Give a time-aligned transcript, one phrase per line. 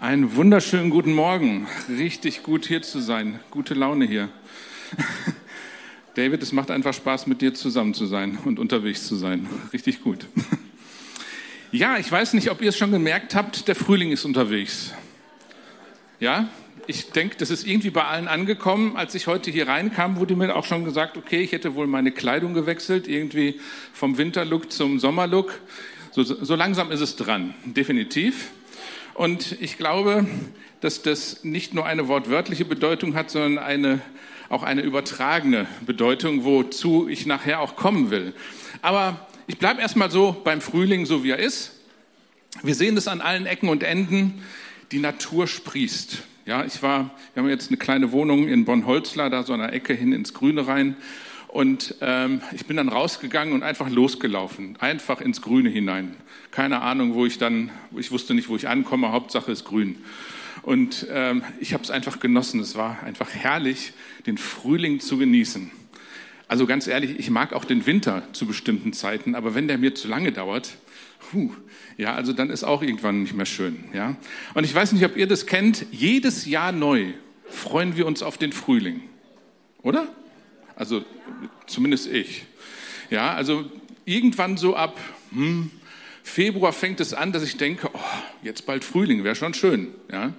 [0.00, 1.68] Einen wunderschönen guten Morgen.
[1.88, 3.38] Richtig gut hier zu sein.
[3.50, 4.28] Gute Laune hier.
[6.14, 9.48] David, es macht einfach Spaß, mit dir zusammen zu sein und unterwegs zu sein.
[9.72, 10.26] Richtig gut.
[11.70, 14.92] Ja, ich weiß nicht, ob ihr es schon gemerkt habt, der Frühling ist unterwegs.
[16.20, 16.48] Ja,
[16.86, 18.96] ich denke, das ist irgendwie bei allen angekommen.
[18.96, 22.12] Als ich heute hier reinkam, wurde mir auch schon gesagt, okay, ich hätte wohl meine
[22.12, 23.58] Kleidung gewechselt, irgendwie
[23.92, 25.58] vom Winterlook zum Sommerlook.
[26.12, 28.52] So, so langsam ist es dran, definitiv.
[29.14, 30.26] Und ich glaube,
[30.80, 34.00] dass das nicht nur eine wortwörtliche Bedeutung hat, sondern eine,
[34.48, 38.34] auch eine übertragene Bedeutung, wozu ich nachher auch kommen will.
[38.82, 41.72] Aber ich bleibe erstmal so beim Frühling, so wie er ist.
[42.62, 44.42] Wir sehen das an allen Ecken und Enden.
[44.90, 46.22] Die Natur sprießt.
[46.46, 49.94] Ja, ich war, wir haben jetzt eine kleine Wohnung in Bonn-Holzler, da so der Ecke
[49.94, 50.96] hin ins Grüne rein.
[51.54, 56.16] Und ähm, ich bin dann rausgegangen und einfach losgelaufen, einfach ins Grüne hinein.
[56.50, 59.98] Keine Ahnung, wo ich dann, ich wusste nicht, wo ich ankomme, Hauptsache ist grün.
[60.62, 62.58] Und ähm, ich habe es einfach genossen.
[62.58, 63.92] Es war einfach herrlich,
[64.26, 65.70] den Frühling zu genießen.
[66.48, 69.94] Also ganz ehrlich, ich mag auch den Winter zu bestimmten Zeiten, aber wenn der mir
[69.94, 70.76] zu lange dauert,
[71.20, 71.52] puh,
[71.96, 73.84] ja, also dann ist auch irgendwann nicht mehr schön.
[73.92, 74.16] Ja?
[74.54, 75.86] Und ich weiß nicht, ob ihr das kennt.
[75.92, 77.12] Jedes Jahr neu
[77.48, 79.02] freuen wir uns auf den Frühling,
[79.82, 80.08] oder?
[80.76, 81.04] Also
[81.66, 82.44] zumindest ich.
[83.10, 83.64] Ja, also
[84.04, 84.98] irgendwann so ab
[85.30, 85.70] hm,
[86.24, 87.98] Februar fängt es an, dass ich denke, oh,
[88.42, 89.88] jetzt bald Frühling, wäre schon schön.
[90.10, 90.32] Ja?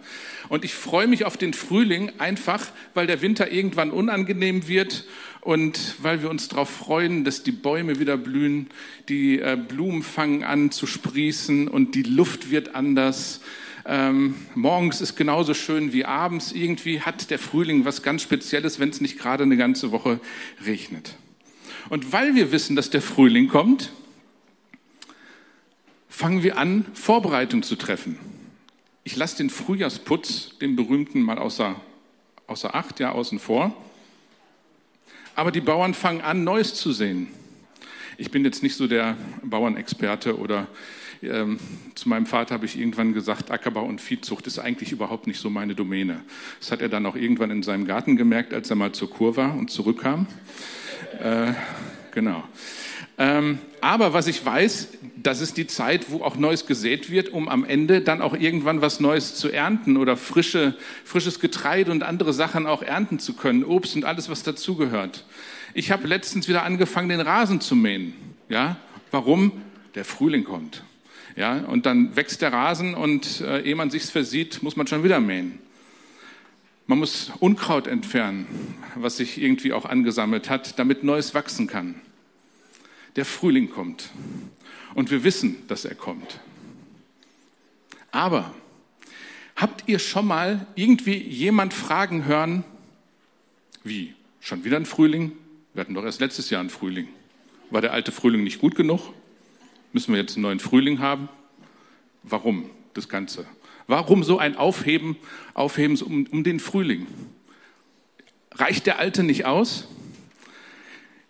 [0.50, 5.06] Und ich freue mich auf den Frühling einfach, weil der Winter irgendwann unangenehm wird
[5.42, 8.68] und weil wir uns darauf freuen, dass die Bäume wieder blühen,
[9.10, 13.42] die äh, Blumen fangen an zu sprießen und die Luft wird anders.
[13.88, 16.52] Ähm, morgens ist genauso schön wie abends.
[16.52, 20.20] Irgendwie hat der Frühling was ganz Spezielles, wenn es nicht gerade eine ganze Woche
[20.66, 21.16] regnet.
[21.90, 23.92] Und weil wir wissen, dass der Frühling kommt,
[26.10, 28.18] fangen wir an, Vorbereitung zu treffen.
[29.04, 31.80] Ich lasse den Frühjahrsputz, den berühmten, mal außer,
[32.48, 33.76] außer Acht, ja, außen vor.
[35.36, 37.28] Aber die Bauern fangen an, Neues zu sehen.
[38.18, 40.68] Ich bin jetzt nicht so der Bauernexperte oder
[41.26, 41.60] ähm,
[41.96, 45.50] zu meinem Vater habe ich irgendwann gesagt, Ackerbau und Viehzucht ist eigentlich überhaupt nicht so
[45.50, 46.22] meine Domäne.
[46.60, 49.36] Das hat er dann auch irgendwann in seinem Garten gemerkt, als er mal zur Kur
[49.36, 50.28] war und zurückkam.
[51.22, 51.54] Äh,
[52.12, 52.44] genau.
[53.18, 57.48] Ähm, aber was ich weiß, das ist die Zeit, wo auch Neues gesät wird, um
[57.48, 62.34] am Ende dann auch irgendwann was Neues zu ernten oder frische, frisches Getreide und andere
[62.34, 65.26] Sachen auch ernten zu können, Obst und alles, was dazugehört.
[65.74, 68.14] Ich habe letztens wieder angefangen, den Rasen zu mähen.
[68.50, 68.78] Ja,
[69.12, 69.52] warum?
[69.96, 70.84] Der Frühling kommt.
[71.36, 75.04] Ja, und dann wächst der Rasen und äh, ehe man sich's versieht, muss man schon
[75.04, 75.60] wieder mähen.
[76.88, 78.46] Man muss Unkraut entfernen,
[78.96, 81.96] was sich irgendwie auch angesammelt hat, damit Neues wachsen kann.
[83.16, 84.12] Der Frühling kommt
[84.94, 86.40] und wir wissen, dass er kommt.
[88.12, 88.54] Aber
[89.56, 92.64] habt ihr schon mal irgendwie jemand fragen hören,
[93.84, 95.34] wie, schon wieder ein Frühling?
[95.74, 97.10] Wir hatten doch erst letztes Jahr einen Frühling.
[97.72, 99.12] War der alte Frühling nicht gut genug?
[99.96, 101.30] Müssen wir jetzt einen neuen Frühling haben?
[102.22, 103.46] Warum das Ganze?
[103.88, 105.16] Warum so ein Aufheben,
[105.54, 107.08] Aufheben um, um den Frühling?
[108.52, 109.88] Reicht der alte nicht aus?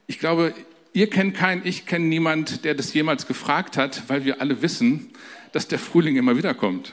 [0.08, 0.56] Ich glaube,
[0.94, 5.12] ihr kennt keinen, ich kenne niemand, der das jemals gefragt hat, weil wir alle wissen,
[5.52, 6.92] dass der Frühling immer wieder kommt.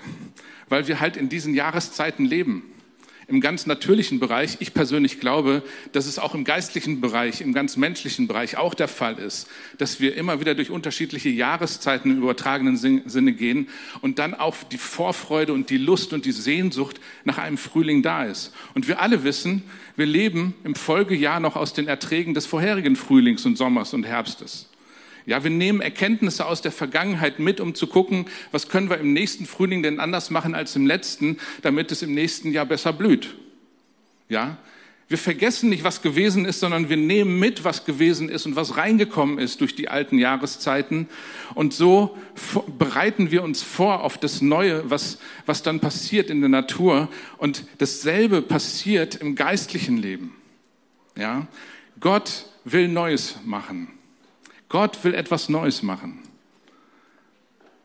[0.68, 2.64] Weil wir halt in diesen Jahreszeiten leben
[3.32, 4.58] im ganz natürlichen Bereich.
[4.60, 5.62] Ich persönlich glaube,
[5.92, 9.48] dass es auch im geistlichen Bereich, im ganz menschlichen Bereich auch der Fall ist,
[9.78, 13.68] dass wir immer wieder durch unterschiedliche Jahreszeiten im übertragenen Sinne gehen
[14.02, 18.24] und dann auch die Vorfreude und die Lust und die Sehnsucht nach einem Frühling da
[18.24, 18.52] ist.
[18.74, 19.62] Und wir alle wissen,
[19.96, 24.68] wir leben im Folgejahr noch aus den Erträgen des vorherigen Frühlings und Sommers und Herbstes.
[25.26, 29.12] Ja, wir nehmen Erkenntnisse aus der Vergangenheit mit, um zu gucken, was können wir im
[29.12, 33.34] nächsten Frühling denn anders machen als im letzten, damit es im nächsten Jahr besser blüht.
[34.28, 34.58] Ja,
[35.12, 38.78] wir vergessen nicht, was gewesen ist, sondern wir nehmen mit, was gewesen ist und was
[38.78, 41.06] reingekommen ist durch die alten Jahreszeiten.
[41.54, 42.16] Und so
[42.78, 47.10] bereiten wir uns vor auf das Neue, was, was dann passiert in der Natur.
[47.36, 50.34] Und dasselbe passiert im geistlichen Leben.
[51.14, 51.46] Ja,
[52.00, 53.88] Gott will Neues machen.
[54.72, 56.18] Gott will etwas Neues machen.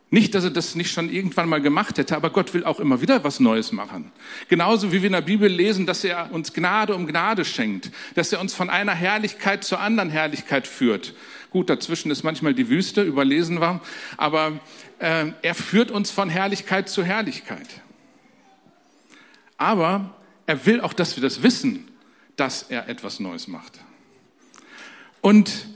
[0.10, 3.02] Nicht, dass er das nicht schon irgendwann mal gemacht hätte, aber Gott will auch immer
[3.02, 4.14] wieder was Neues machen.
[4.48, 8.32] Genauso wie wir in der Bibel lesen, dass er uns Gnade um Gnade schenkt, dass
[8.32, 11.14] er uns von einer Herrlichkeit zur anderen Herrlichkeit führt.
[11.50, 13.82] Gut, dazwischen ist manchmal die Wüste, überlesen wir,
[14.16, 14.54] aber
[15.00, 17.68] äh, er führt uns von Herrlichkeit zu Herrlichkeit.
[19.58, 21.86] Aber er will auch, dass wir das wissen,
[22.38, 23.74] dass er etwas Neues macht.
[25.20, 25.68] Und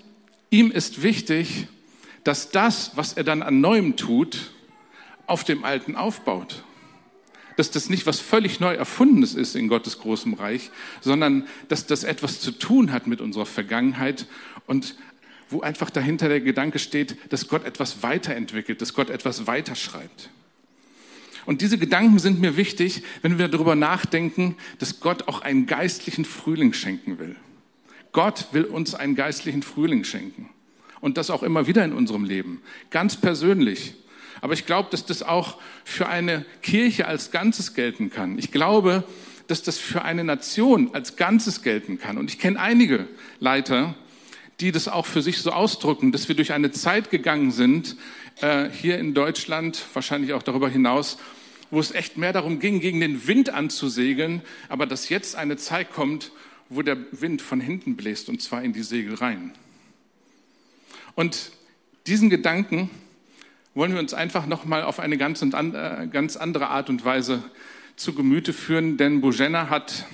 [0.51, 1.68] Ihm ist wichtig,
[2.25, 4.51] dass das, was er dann an Neuem tut,
[5.25, 6.63] auf dem Alten aufbaut.
[7.57, 10.71] dass das nicht was völlig neu erfundenes ist in Gottes großem Reich,
[11.01, 14.25] sondern dass das etwas zu tun hat mit unserer Vergangenheit
[14.68, 14.95] und
[15.50, 20.30] wo einfach dahinter der Gedanke steht, dass Gott etwas weiterentwickelt, dass Gott etwas weiterschreibt.
[21.45, 26.25] Und diese Gedanken sind mir wichtig, wenn wir darüber nachdenken, dass Gott auch einen geistlichen
[26.25, 27.36] Frühling schenken will.
[28.12, 30.50] Gott will uns einen geistlichen Frühling schenken.
[31.00, 32.62] Und das auch immer wieder in unserem Leben.
[32.92, 33.96] Ganz persönlich.
[34.42, 38.38] Aber ich glaube, dass das auch für eine Kirche als Ganzes gelten kann.
[38.38, 39.04] Ich glaube,
[39.48, 42.18] dass das für eine Nation als Ganzes gelten kann.
[42.18, 43.08] Und ich kenne einige
[43.40, 43.96] Leiter,
[44.60, 47.98] die das auch für sich so ausdrücken, dass wir durch eine Zeit gegangen sind,
[48.42, 51.18] äh, hier in Deutschland, wahrscheinlich auch darüber hinaus,
[51.72, 55.92] wo es echt mehr darum ging, gegen den Wind anzusegeln, aber dass jetzt eine Zeit
[55.92, 56.31] kommt,
[56.72, 59.52] wo der Wind von hinten bläst und zwar in die Segel rein.
[61.14, 61.52] Und
[62.08, 62.90] diesen Gedanken
[63.76, 67.44] wollen wir uns einfach nochmal auf eine ganz, äh, ganz andere Art und Weise
[67.96, 70.06] zu Gemüte führen, denn Bojena hat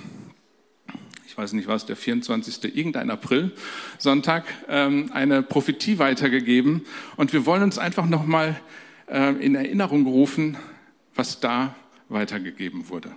[1.38, 2.76] weiß nicht was, der 24.
[2.76, 3.52] irgendein April,
[3.96, 6.84] Sonntag, ähm, eine Prophetie weitergegeben.
[7.16, 8.60] Und wir wollen uns einfach nochmal
[9.06, 10.58] äh, in Erinnerung rufen,
[11.14, 11.76] was da
[12.08, 13.12] weitergegeben wurde.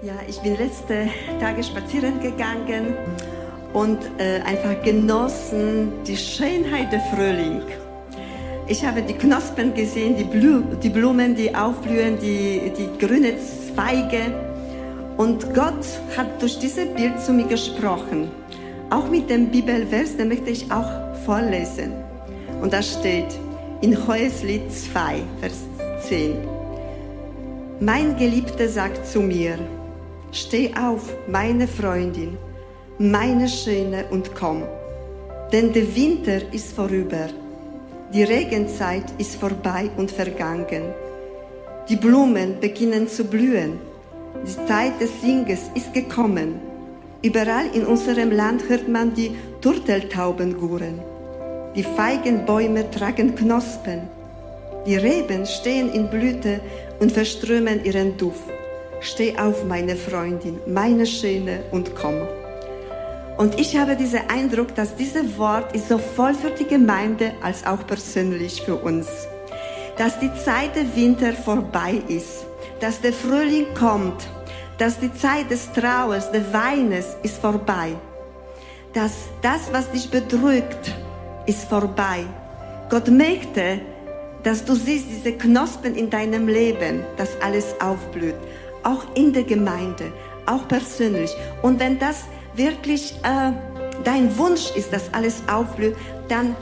[0.00, 1.08] Ja, ich bin letzte
[1.40, 2.94] Tage spazieren gegangen
[3.72, 7.62] und äh, einfach genossen die Schönheit der Frühling.
[8.68, 14.32] Ich habe die Knospen gesehen, die, Blu die Blumen, die aufblühen, die, die grüne Zweige.
[15.16, 15.84] Und Gott
[16.16, 18.30] hat durch dieses Bild zu mir gesprochen.
[18.90, 20.88] Auch mit dem Bibelvers, den möchte ich auch
[21.26, 21.92] vorlesen.
[22.62, 23.36] Und da steht
[23.80, 25.64] in Hoheslied 2, Vers
[26.02, 26.36] 10.
[27.80, 29.58] Mein Geliebter sagt zu mir,
[30.32, 32.36] steh auf, meine Freundin,
[32.98, 34.62] meine Schöne und komm,
[35.52, 37.28] denn der Winter ist vorüber
[38.14, 40.94] die Regenzeit ist vorbei und vergangen.
[41.90, 43.78] Die Blumen beginnen zu blühen.
[44.46, 46.54] Die Zeit des Singes ist gekommen.
[47.20, 51.02] Überall in unserem Land hört man die Turteltauben guren.
[51.76, 54.08] Die Feigenbäume tragen Knospen.
[54.86, 56.60] Die Reben stehen in Blüte
[57.00, 58.57] und verströmen ihren Duft.
[59.00, 62.20] Steh auf, meine Freundin, meine Schöne, und komm.
[63.36, 67.86] Und ich habe diesen Eindruck, dass dieses Wort ist sowohl für die Gemeinde als auch
[67.86, 69.06] persönlich für uns.
[69.96, 72.46] Dass die Zeit der Winter vorbei ist,
[72.80, 74.28] dass der Frühling kommt,
[74.78, 77.92] dass die Zeit des Trauers, des Weines ist vorbei.
[78.92, 79.12] Dass
[79.42, 80.92] das, was dich bedrückt,
[81.46, 82.24] ist vorbei.
[82.90, 83.80] Gott möchte,
[84.42, 88.36] dass du siehst diese Knospen in deinem Leben, dass alles aufblüht.
[88.82, 90.12] Auch in der Gemeinde,
[90.46, 91.30] auch persönlich.
[91.62, 93.52] Und wenn das wirklich äh,
[94.04, 95.96] dein Wunsch ist, dass alles aufblüht,
[96.28, 96.56] dann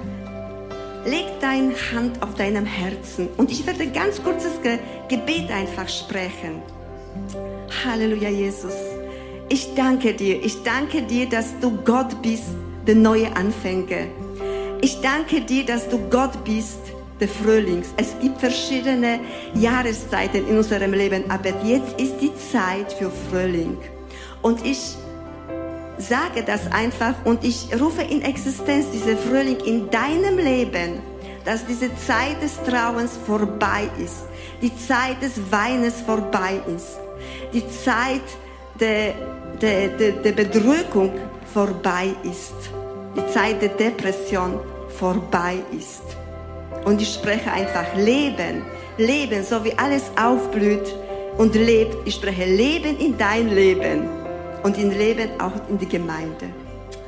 [1.04, 4.78] leg deine Hand auf deinem Herzen und ich werde ganz kurzes Ge
[5.08, 6.62] Gebet einfach sprechen.
[7.84, 8.74] Halleluja, Jesus.
[9.48, 10.42] Ich danke dir.
[10.44, 12.50] Ich danke dir, dass du Gott bist,
[12.86, 14.06] der neue Anfänger.
[14.80, 16.80] Ich danke dir, dass du Gott bist,
[17.20, 17.88] der Frühlings.
[17.96, 19.20] Es gibt verschiedene
[19.54, 23.78] Jahreszeiten in unserem Leben, aber jetzt ist die Zeit für Frühling.
[24.42, 24.96] Und ich
[25.98, 31.00] sage das einfach und ich rufe in Existenz diese Frühling in deinem Leben,
[31.44, 34.26] dass diese Zeit des Trauens vorbei ist,
[34.60, 36.98] die Zeit des Weines vorbei ist,
[37.52, 38.22] die Zeit
[38.79, 39.14] der,
[39.60, 41.12] der, der, der Bedrückung
[41.52, 42.55] vorbei ist,
[43.17, 44.60] die Zeit der Depression
[44.98, 46.02] vorbei ist.
[46.86, 48.62] Und ich spreche einfach Leben,
[48.96, 50.94] Leben, so wie alles aufblüht
[51.36, 51.96] und lebt.
[52.06, 54.08] Ich spreche Leben in dein Leben
[54.62, 56.48] und in Leben auch in die Gemeinde.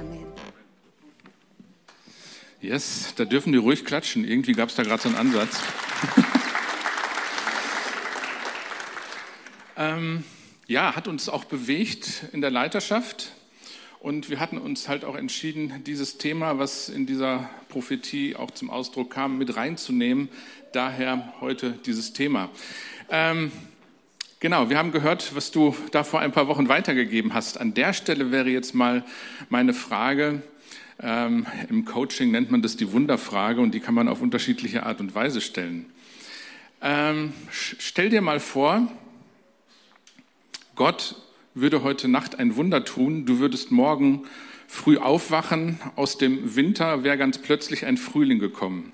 [0.00, 0.26] Amen.
[2.60, 4.24] Yes, da dürfen die ruhig klatschen.
[4.24, 5.56] Irgendwie gab es da gerade so einen Ansatz.
[9.76, 10.24] ähm,
[10.66, 13.30] ja, hat uns auch bewegt in der Leiterschaft.
[14.00, 18.70] Und wir hatten uns halt auch entschieden, dieses Thema, was in dieser Prophetie auch zum
[18.70, 20.28] Ausdruck kam, mit reinzunehmen.
[20.72, 22.50] Daher heute dieses Thema.
[23.10, 23.50] Ähm,
[24.40, 27.60] Genau, wir haben gehört, was du da vor ein paar Wochen weitergegeben hast.
[27.60, 29.04] An der Stelle wäre jetzt mal
[29.48, 30.42] meine Frage.
[31.00, 35.00] Ähm, Im Coaching nennt man das die Wunderfrage und die kann man auf unterschiedliche Art
[35.00, 35.86] und Weise stellen.
[36.80, 38.86] Ähm, stell dir mal vor,
[40.76, 41.16] Gott
[41.60, 43.26] würde heute Nacht ein Wunder tun.
[43.26, 44.26] Du würdest morgen
[44.66, 45.80] früh aufwachen.
[45.96, 48.92] Aus dem Winter wäre ganz plötzlich ein Frühling gekommen.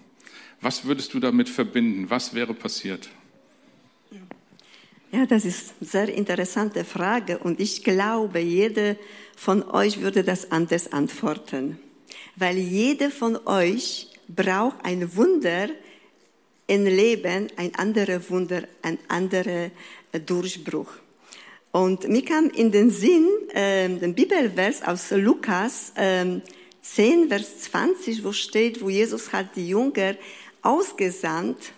[0.61, 2.11] Was würdest du damit verbinden?
[2.11, 3.11] Was wäre passiert?
[5.13, 8.97] Ja, das ist eine sehr interessante Frage und ich glaube, jeder
[9.37, 11.79] von euch würde das anders antworten.
[12.35, 15.69] Weil jeder von euch braucht ein Wunder
[16.69, 19.71] Leben ein anderer Wunder, ein anderer
[20.27, 21.04] Durchbruch.
[21.75, 26.25] Und mir kam in den Sinn, äh, den Bibelvers aus Lukas äh,
[26.83, 30.15] 10, Vers 20, wo steht, wo Jesus hat die Jünger
[30.63, 31.73] ausgesandt,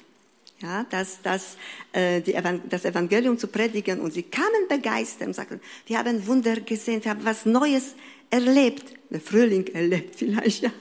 [0.60, 1.56] ja, das, das,
[1.94, 2.20] äh,
[2.68, 4.00] das Evangelium zu predigen.
[4.00, 7.94] Und sie kamen begeistert und sagten, wir haben Wunder gesehen, wir haben was Neues
[8.28, 8.92] erlebt.
[9.08, 10.72] Der Frühling erlebt vielleicht, ja,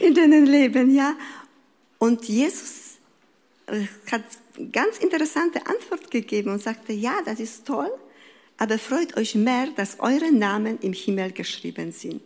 [0.00, 1.14] in deinem Leben, ja.
[1.98, 2.98] Und Jesus
[3.68, 4.24] äh, hat
[4.72, 7.92] ganz interessante Antwort gegeben und sagte, ja, das ist toll,
[8.58, 12.22] aber freut euch mehr, dass eure Namen im Himmel geschrieben sind.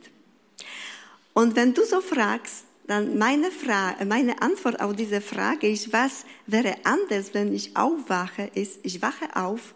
[1.32, 6.25] Und wenn du so fragst, dann meine, Frage, meine Antwort auf diese Frage ist, was
[6.47, 9.75] wäre anders, wenn ich aufwache, ist, ich wache auf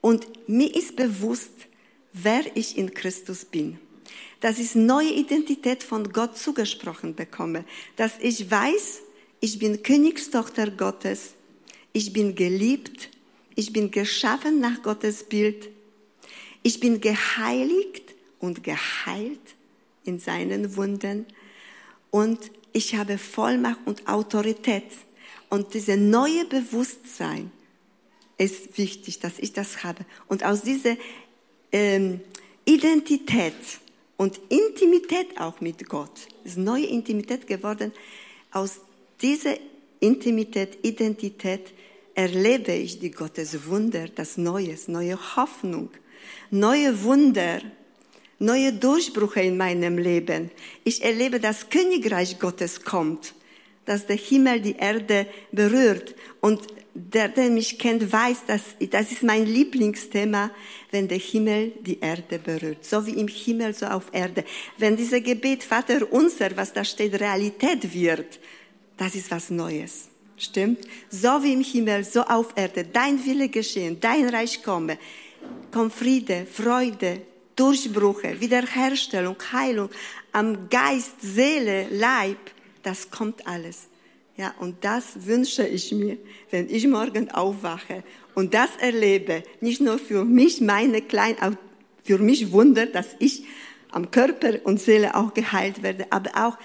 [0.00, 1.50] und mir ist bewusst,
[2.12, 3.78] wer ich in Christus bin.
[4.40, 7.64] Dass ich neue Identität von Gott zugesprochen bekomme.
[7.96, 9.00] Dass ich weiß,
[9.40, 11.32] ich bin Königstochter Gottes.
[11.92, 13.10] Ich bin geliebt.
[13.54, 15.68] Ich bin geschaffen nach Gottes Bild.
[16.66, 19.54] Ich bin geheiligt und geheilt
[20.02, 21.24] in seinen Wunden
[22.10, 22.40] und
[22.72, 24.82] ich habe Vollmacht und Autorität.
[25.48, 27.52] Und dieses neue Bewusstsein
[28.36, 30.04] ist wichtig, dass ich das habe.
[30.26, 30.96] Und aus dieser
[31.70, 32.18] ähm,
[32.64, 33.54] Identität
[34.16, 37.92] und Intimität auch mit Gott, ist neue Intimität geworden,
[38.50, 38.80] aus
[39.22, 39.54] dieser
[40.00, 41.72] Intimität, Identität
[42.16, 45.90] erlebe ich die Gottes Wunder, das Neues, neue Hoffnung,
[46.50, 47.60] neue Wunder,
[48.38, 50.50] neue Durchbrüche in meinem Leben.
[50.84, 53.34] Ich erlebe, dass Königreich Gottes kommt,
[53.84, 56.14] dass der Himmel die Erde berührt.
[56.40, 56.60] Und
[56.94, 60.50] der, der mich kennt, weiß, dass das ist mein Lieblingsthema,
[60.90, 62.84] wenn der Himmel die Erde berührt.
[62.84, 64.44] So wie im Himmel, so auf Erde.
[64.78, 68.38] Wenn dieser Gebet Vater unser, was da steht, Realität wird,
[68.96, 70.08] das ist was Neues.
[70.38, 70.86] Stimmt?
[71.10, 72.84] So wie im Himmel, so auf Erde.
[72.84, 74.98] Dein Wille geschehen, dein Reich komme.
[75.72, 77.22] Komm Friede, Freude,
[77.54, 79.90] Durchbrüche, Wiederherstellung, Heilung
[80.32, 82.38] am Geist, Seele, Leib,
[82.82, 83.88] das kommt alles.
[84.36, 86.18] Ja, und das wünsche ich mir,
[86.50, 91.36] wenn ich morgen aufwache und das erlebe, nicht nur für mich, meine klein,
[92.04, 93.44] für mich Wunder, dass ich
[93.90, 96.58] am Körper und Seele auch geheilt werde, aber auch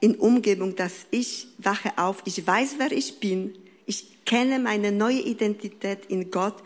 [0.00, 5.20] in Umgebung, dass ich wache auf, ich weiß, wer ich bin, ich kenne meine neue
[5.20, 6.62] Identität in Gott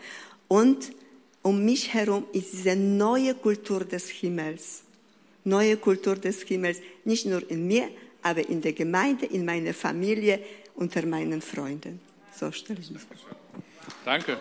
[0.47, 0.91] und
[1.41, 4.83] um mich herum ist diese neue Kultur des Himmels.
[5.43, 7.89] Neue Kultur des Himmels, nicht nur in mir,
[8.21, 10.39] aber in der Gemeinde, in meiner Familie,
[10.75, 11.99] unter meinen Freunden.
[12.37, 13.17] So stelle ich mir vor.
[14.05, 14.37] Danke.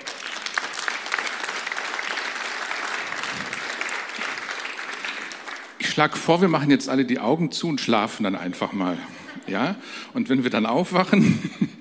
[5.78, 8.98] Ich schlage vor, wir machen jetzt alle die Augen zu und schlafen dann einfach mal.
[9.46, 9.76] Ja?
[10.12, 11.78] Und wenn wir dann aufwachen,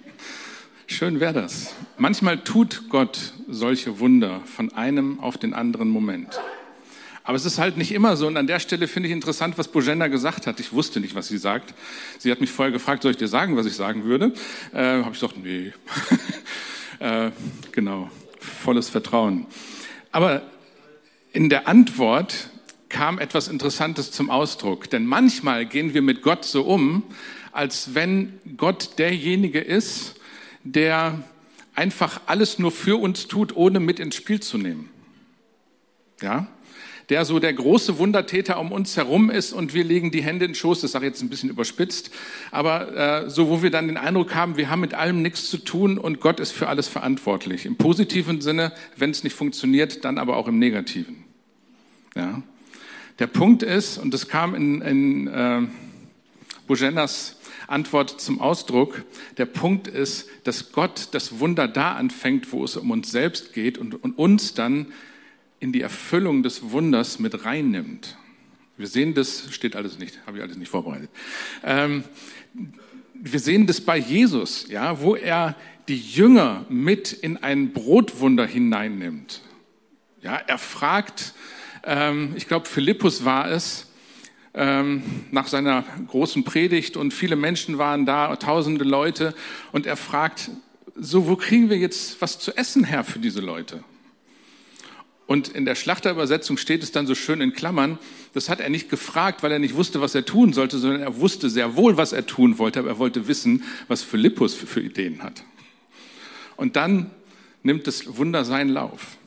[0.92, 1.76] schön wäre das.
[1.98, 6.40] Manchmal tut Gott solche Wunder von einem auf den anderen Moment.
[7.24, 8.26] Aber es ist halt nicht immer so.
[8.26, 10.60] Und an der Stelle finde ich interessant, was Bojenda gesagt hat.
[10.60, 11.76] Ich wusste nicht, was sie sagt.
[12.18, 14.34] Sie hat mich vorher gefragt, soll ich dir sagen, was ich sagen würde?
[14.74, 15.72] Äh, Habe ich gesagt, nee.
[17.00, 17.32] äh,
[17.72, 19.46] genau, volles Vertrauen.
[20.12, 20.42] Aber
[21.32, 22.50] in der Antwort
[22.90, 24.90] kam etwas Interessantes zum Ausdruck.
[24.90, 27.04] Denn manchmal gehen wir mit Gott so um,
[27.52, 30.16] als wenn Gott derjenige ist,
[30.64, 31.24] der
[31.76, 34.90] einfach alles nur für uns tut, ohne mit ins Spiel zu nehmen.
[36.22, 36.48] Ja?
[37.10, 40.52] Der so der große Wundertäter um uns herum ist und wir legen die Hände in
[40.52, 42.12] den Schoß, das sage ich jetzt ein bisschen überspitzt,
[42.52, 45.58] aber äh, so, wo wir dann den Eindruck haben, wir haben mit allem nichts zu
[45.58, 47.66] tun und Gott ist für alles verantwortlich.
[47.66, 51.24] Im positiven Sinne, wenn es nicht funktioniert, dann aber auch im negativen.
[52.16, 52.44] Ja?
[53.18, 55.62] Der Punkt ist, und das kam in, in äh,
[56.68, 57.38] Bojenas
[57.70, 59.04] Antwort zum Ausdruck.
[59.38, 63.78] Der Punkt ist, dass Gott das Wunder da anfängt, wo es um uns selbst geht
[63.78, 64.88] und, und uns dann
[65.60, 68.18] in die Erfüllung des Wunders mit reinnimmt.
[68.78, 71.10] Wir sehen das, steht alles nicht, habe ich alles nicht vorbereitet.
[71.64, 72.04] Ähm,
[73.14, 75.56] wir sehen das bei Jesus, ja, wo er
[75.90, 79.42] die Jünger mit in ein Brotwunder hineinnimmt.
[80.22, 81.34] Ja, er fragt,
[81.84, 83.89] ähm, ich glaube, Philippus war es,
[84.54, 89.36] nach seiner großen Predigt und viele Menschen waren da, tausende Leute.
[89.72, 90.50] Und er fragt,
[90.96, 93.84] so, wo kriegen wir jetzt was zu essen her für diese Leute?
[95.28, 98.00] Und in der Schlachterübersetzung steht es dann so schön in Klammern,
[98.34, 101.18] das hat er nicht gefragt, weil er nicht wusste, was er tun sollte, sondern er
[101.18, 104.82] wusste sehr wohl, was er tun wollte, aber er wollte wissen, was Philippus für, für
[104.82, 105.44] Ideen hat.
[106.58, 107.12] Und dann
[107.62, 109.19] nimmt das Wunder seinen Lauf.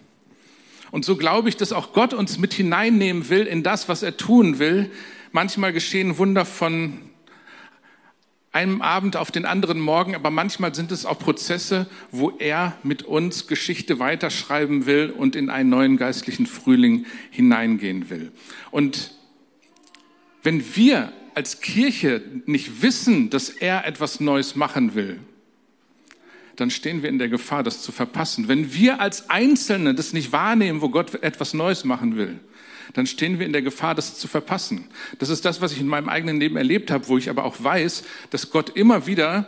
[0.92, 4.18] Und so glaube ich, dass auch Gott uns mit hineinnehmen will in das, was er
[4.18, 4.90] tun will.
[5.32, 6.98] Manchmal geschehen Wunder von
[8.52, 13.04] einem Abend auf den anderen Morgen, aber manchmal sind es auch Prozesse, wo er mit
[13.04, 18.30] uns Geschichte weiterschreiben will und in einen neuen geistlichen Frühling hineingehen will.
[18.70, 19.12] Und
[20.42, 25.20] wenn wir als Kirche nicht wissen, dass er etwas Neues machen will,
[26.56, 28.48] dann stehen wir in der Gefahr, das zu verpassen.
[28.48, 32.38] Wenn wir als Einzelne das nicht wahrnehmen, wo Gott etwas Neues machen will,
[32.94, 34.86] dann stehen wir in der Gefahr, das zu verpassen.
[35.18, 37.62] Das ist das, was ich in meinem eigenen Leben erlebt habe, wo ich aber auch
[37.62, 39.46] weiß, dass Gott immer wieder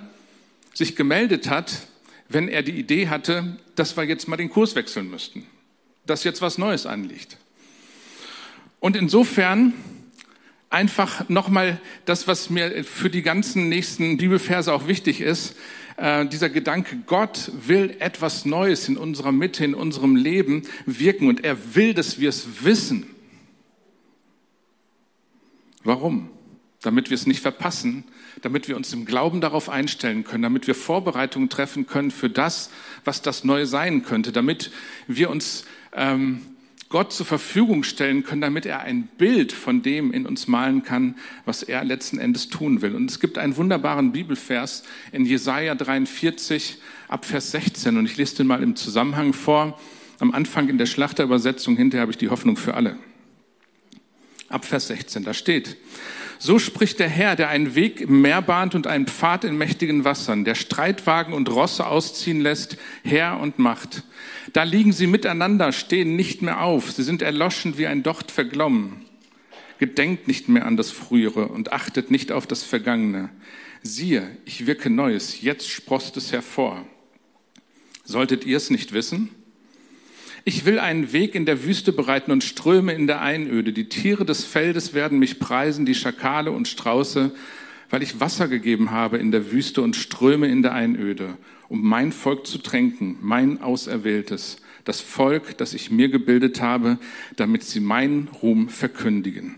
[0.73, 1.87] sich gemeldet hat,
[2.28, 5.46] wenn er die Idee hatte, dass wir jetzt mal den Kurs wechseln müssten,
[6.06, 7.37] dass jetzt was Neues anliegt.
[8.80, 9.73] Und insofern
[10.71, 15.56] einfach nochmal das, was mir für die ganzen nächsten Bibelverse auch wichtig ist,
[15.97, 21.44] äh, dieser Gedanke, Gott will etwas Neues in unserer Mitte, in unserem Leben wirken und
[21.44, 23.06] er will, dass wir es wissen.
[25.85, 26.30] Warum?
[26.83, 28.04] Damit wir es nicht verpassen,
[28.42, 32.71] damit wir uns im Glauben darauf einstellen können, damit wir Vorbereitungen treffen können für das,
[33.04, 34.71] was das Neue sein könnte, damit
[35.06, 36.42] wir uns ähm,
[36.94, 41.16] Gott zur Verfügung stellen können, damit er ein Bild von dem in uns malen kann,
[41.44, 42.94] was er letzten Endes tun will.
[42.94, 48.36] Und es gibt einen wunderbaren Bibelvers in Jesaja 43 ab Vers 16 und ich lese
[48.36, 49.76] den mal im Zusammenhang vor.
[50.20, 52.96] Am Anfang in der Schlachterübersetzung, hinterher habe ich die Hoffnung für alle
[54.54, 55.76] ab Vers 16, da steht,
[56.38, 60.05] so spricht der Herr, der einen Weg im Meer bahnt und einen Pfad in mächtigen
[60.05, 64.03] Wassern, der Streitwagen und Rosse ausziehen lässt, Herr und Macht.
[64.53, 69.05] Da liegen sie miteinander, stehen nicht mehr auf, sie sind erloschen wie ein Docht verglommen.
[69.79, 73.31] Gedenkt nicht mehr an das Frühere und achtet nicht auf das Vergangene.
[73.83, 76.87] Siehe, ich wirke Neues, jetzt sproßt es hervor.
[78.05, 79.31] Solltet ihr es nicht wissen?
[80.46, 83.72] Ich will einen Weg in der Wüste bereiten und Ströme in der Einöde.
[83.72, 87.32] Die Tiere des Feldes werden mich preisen, die Schakale und Strauße,
[87.88, 91.38] weil ich Wasser gegeben habe in der Wüste und Ströme in der Einöde,
[91.70, 96.98] um mein Volk zu tränken, mein Auserwähltes, das Volk, das ich mir gebildet habe,
[97.37, 99.54] damit sie meinen Ruhm verkündigen.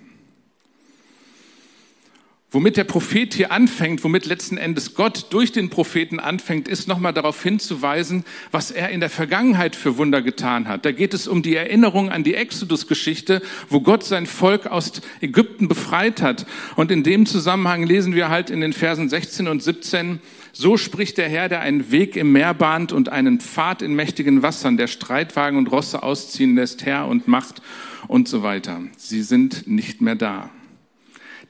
[2.52, 7.12] Womit der Prophet hier anfängt, womit letzten Endes Gott durch den Propheten anfängt, ist nochmal
[7.12, 10.84] darauf hinzuweisen, was er in der Vergangenheit für Wunder getan hat.
[10.84, 15.66] Da geht es um die Erinnerung an die Exodus-Geschichte, wo Gott sein Volk aus Ägypten
[15.66, 16.46] befreit hat.
[16.76, 20.20] Und in dem Zusammenhang lesen wir halt in den Versen 16 und 17,
[20.52, 24.42] so spricht der Herr, der einen Weg im Meer bahnt und einen Pfad in mächtigen
[24.42, 27.60] Wassern, der Streitwagen und Rosse ausziehen lässt, Herr und Macht
[28.06, 28.82] und so weiter.
[28.96, 30.48] Sie sind nicht mehr da.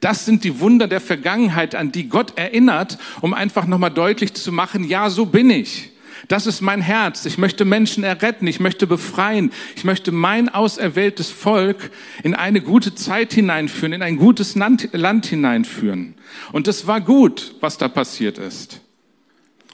[0.01, 4.53] Das sind die Wunder der Vergangenheit, an die Gott erinnert, um einfach nochmal deutlich zu
[4.53, 5.93] machen, ja, so bin ich.
[6.29, 7.25] Das ist mein Herz.
[7.25, 8.47] Ich möchte Menschen erretten.
[8.47, 9.53] Ich möchte befreien.
[9.77, 11.91] Ich möchte mein auserwähltes Volk
[12.23, 16.15] in eine gute Zeit hineinführen, in ein gutes Land, hineinführen.
[16.53, 18.81] Und es war gut, was da passiert ist.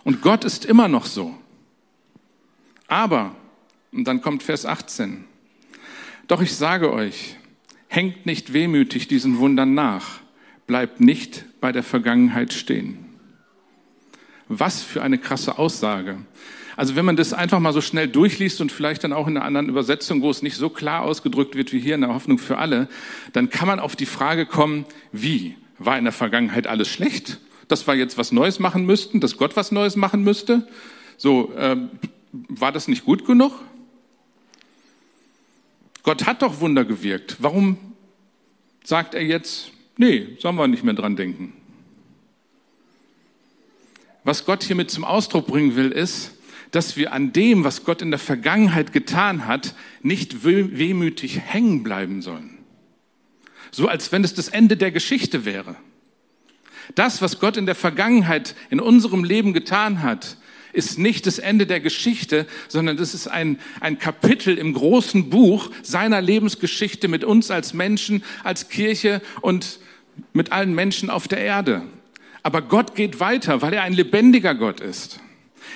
[0.04, 1.34] Und Gott ist immer noch so.
[2.86, 3.34] Aber,
[3.92, 5.24] und dann kommt Vers 18.
[6.28, 7.36] Doch ich sage euch,
[7.92, 10.20] Hängt nicht wehmütig diesen Wundern nach.
[10.66, 12.96] Bleibt nicht bei der Vergangenheit stehen.
[14.48, 16.16] Was für eine krasse Aussage.
[16.74, 19.44] Also wenn man das einfach mal so schnell durchliest und vielleicht dann auch in einer
[19.44, 22.56] anderen Übersetzung, wo es nicht so klar ausgedrückt wird wie hier in der Hoffnung für
[22.56, 22.88] alle,
[23.34, 25.54] dann kann man auf die Frage kommen, wie?
[25.78, 27.40] War in der Vergangenheit alles schlecht?
[27.68, 30.66] Dass wir jetzt was Neues machen müssten, dass Gott was Neues machen müsste?
[31.18, 31.76] So, äh,
[32.32, 33.52] war das nicht gut genug?
[36.02, 37.36] Gott hat doch Wunder gewirkt.
[37.38, 37.76] Warum
[38.84, 41.52] sagt er jetzt, nee, sollen wir nicht mehr dran denken?
[44.24, 46.32] Was Gott hiermit zum Ausdruck bringen will, ist,
[46.70, 52.22] dass wir an dem, was Gott in der Vergangenheit getan hat, nicht wehmütig hängen bleiben
[52.22, 52.58] sollen.
[53.70, 55.76] So als wenn es das Ende der Geschichte wäre.
[56.94, 60.36] Das, was Gott in der Vergangenheit in unserem Leben getan hat,
[60.72, 65.70] ist nicht das Ende der Geschichte, sondern das ist ein, ein Kapitel im großen Buch
[65.82, 69.78] seiner Lebensgeschichte mit uns als Menschen, als Kirche und
[70.32, 71.82] mit allen Menschen auf der Erde.
[72.42, 75.20] Aber Gott geht weiter, weil er ein lebendiger Gott ist.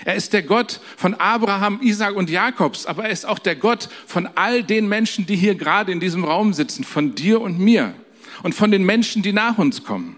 [0.04, 3.88] Er ist der Gott von Abraham, Isaac und Jakobs, aber er ist auch der Gott
[4.06, 7.94] von all den Menschen, die hier gerade in diesem Raum sitzen, von dir und mir
[8.42, 10.16] und von den Menschen, die nach uns kommen.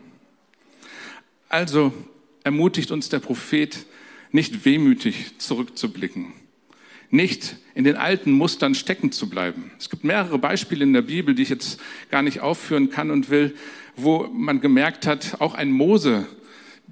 [1.48, 1.92] Also
[2.44, 3.86] ermutigt uns der Prophet,
[4.32, 6.32] nicht wehmütig zurückzublicken,
[7.10, 9.70] nicht in den alten Mustern stecken zu bleiben.
[9.78, 13.30] Es gibt mehrere Beispiele in der Bibel, die ich jetzt gar nicht aufführen kann und
[13.30, 13.54] will,
[13.96, 16.26] wo man gemerkt hat, auch ein Mose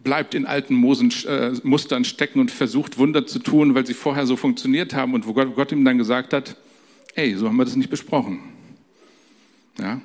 [0.03, 4.27] bleibt in alten Mosen, äh, Mustern stecken und versucht Wunder zu tun, weil sie vorher
[4.27, 6.57] so funktioniert haben und wo Gott, Gott ihm dann gesagt hat,
[7.15, 8.39] ey, so haben wir das nicht besprochen.
[9.79, 10.01] Ja?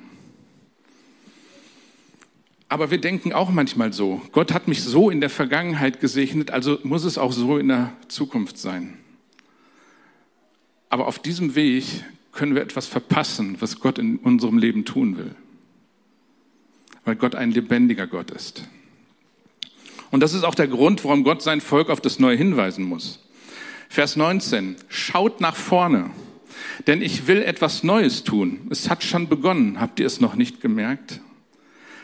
[2.72, 6.78] Aber wir denken auch manchmal so, Gott hat mich so in der Vergangenheit gesegnet, also
[6.84, 8.96] muss es auch so in der Zukunft sein.
[10.88, 11.84] Aber auf diesem Weg
[12.32, 15.34] können wir etwas verpassen, was Gott in unserem Leben tun will.
[17.04, 18.66] Weil Gott ein lebendiger Gott ist.
[20.10, 23.20] Und das ist auch der Grund, warum Gott sein Volk auf das Neue hinweisen muss.
[23.90, 24.76] Vers 19.
[24.88, 26.08] Schaut nach vorne,
[26.86, 28.66] denn ich will etwas Neues tun.
[28.70, 29.78] Es hat schon begonnen.
[29.78, 31.20] Habt ihr es noch nicht gemerkt?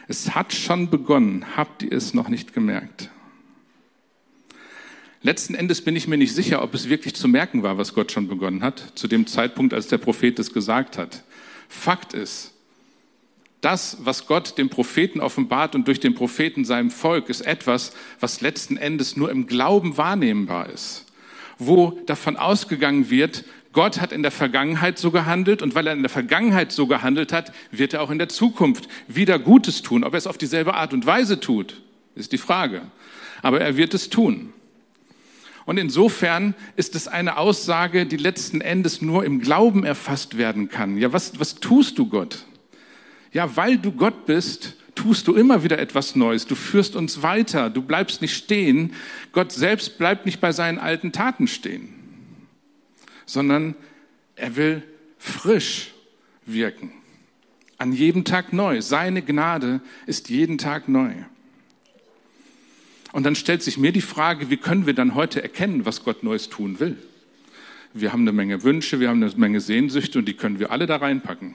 [0.08, 1.44] Es hat schon begonnen.
[1.56, 3.10] Habt ihr es noch nicht gemerkt?
[5.20, 8.10] Letzten Endes bin ich mir nicht sicher, ob es wirklich zu merken war, was Gott
[8.10, 11.24] schon begonnen hat, zu dem Zeitpunkt, als der Prophet es gesagt hat.
[11.68, 12.54] Fakt ist,
[13.60, 18.40] das, was Gott dem Propheten offenbart und durch den Propheten seinem Volk, ist etwas, was
[18.40, 21.04] letzten Endes nur im Glauben wahrnehmbar ist.
[21.58, 26.02] Wo davon ausgegangen wird, Gott hat in der Vergangenheit so gehandelt und weil er in
[26.02, 30.04] der Vergangenheit so gehandelt hat, wird er auch in der Zukunft wieder Gutes tun.
[30.04, 31.82] Ob er es auf dieselbe Art und Weise tut,
[32.14, 32.82] ist die Frage.
[33.42, 34.52] Aber er wird es tun.
[35.68, 40.96] Und insofern ist es eine Aussage, die letzten Endes nur im Glauben erfasst werden kann.
[40.96, 42.46] Ja, was, was tust du Gott?
[43.32, 46.46] Ja, weil du Gott bist, tust du immer wieder etwas Neues.
[46.46, 47.68] Du führst uns weiter.
[47.68, 48.94] Du bleibst nicht stehen.
[49.32, 51.94] Gott selbst bleibt nicht bei seinen alten Taten stehen,
[53.28, 53.76] sondern
[54.34, 54.82] er will
[55.18, 55.92] frisch
[56.46, 56.92] wirken.
[57.76, 58.80] An jedem Tag neu.
[58.82, 61.12] Seine Gnade ist jeden Tag neu.
[63.12, 66.22] Und dann stellt sich mir die Frage, wie können wir dann heute erkennen, was Gott
[66.22, 66.96] Neues tun will?
[67.94, 70.86] Wir haben eine Menge Wünsche, wir haben eine Menge Sehnsüchte und die können wir alle
[70.86, 71.54] da reinpacken.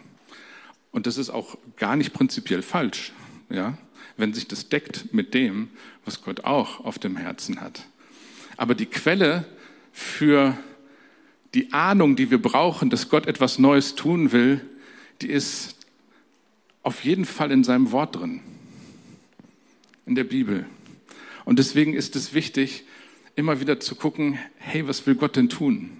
[0.92, 3.12] Und das ist auch gar nicht prinzipiell falsch,
[3.50, 3.78] ja,
[4.18, 5.70] wenn sich das deckt mit dem,
[6.06, 7.86] was Gott auch auf dem Herzen hat.
[8.58, 9.46] Aber die Quelle
[9.92, 10.58] für
[11.54, 14.62] die Ahnung, die wir brauchen, dass Gott etwas Neues tun will,
[15.22, 15.76] die ist
[16.82, 18.42] auf jeden Fall in seinem Wort drin,
[20.06, 20.66] in der Bibel.
[21.46, 22.84] Und deswegen ist es wichtig,
[23.36, 25.92] immer wieder zu gucken, hey, was will Gott denn tun?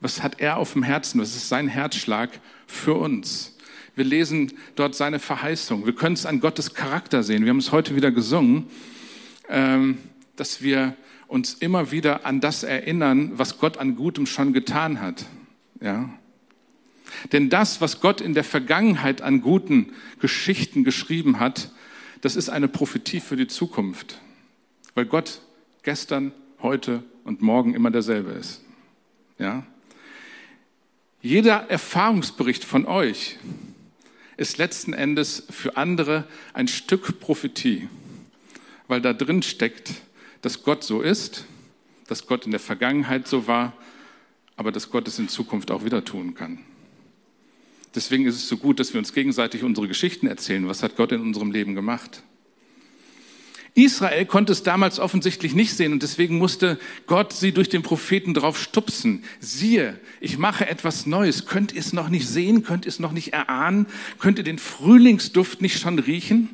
[0.00, 1.20] Was hat er auf dem Herzen?
[1.20, 3.56] Was ist sein Herzschlag für uns?
[3.94, 5.84] Wir lesen dort seine Verheißung.
[5.84, 7.44] Wir können es an Gottes Charakter sehen.
[7.44, 8.66] Wir haben es heute wieder gesungen,
[9.48, 9.98] ähm,
[10.36, 10.96] dass wir
[11.30, 15.26] uns immer wieder an das erinnern, was Gott an Gutem schon getan hat.
[15.80, 16.10] Ja?
[17.32, 21.70] Denn das, was Gott in der Vergangenheit an guten Geschichten geschrieben hat,
[22.20, 24.20] das ist eine Prophetie für die Zukunft.
[24.94, 25.40] Weil Gott
[25.84, 28.62] gestern, heute und morgen immer derselbe ist.
[29.38, 29.64] Ja?
[31.22, 33.38] Jeder Erfahrungsbericht von euch
[34.36, 37.88] ist letzten Endes für andere ein Stück Prophetie,
[38.88, 39.92] weil da drin steckt,
[40.42, 41.44] dass Gott so ist,
[42.06, 43.72] dass Gott in der Vergangenheit so war,
[44.56, 46.58] aber dass Gott es in Zukunft auch wieder tun kann.
[47.94, 50.68] Deswegen ist es so gut, dass wir uns gegenseitig unsere Geschichten erzählen.
[50.68, 52.22] Was hat Gott in unserem Leben gemacht?
[53.74, 58.34] Israel konnte es damals offensichtlich nicht sehen und deswegen musste Gott sie durch den Propheten
[58.34, 59.24] drauf stupsen.
[59.38, 61.46] Siehe, ich mache etwas Neues.
[61.46, 62.64] Könnt ihr es noch nicht sehen?
[62.64, 63.86] Könnt ihr es noch nicht erahnen?
[64.18, 66.50] Könnt ihr den Frühlingsduft nicht schon riechen?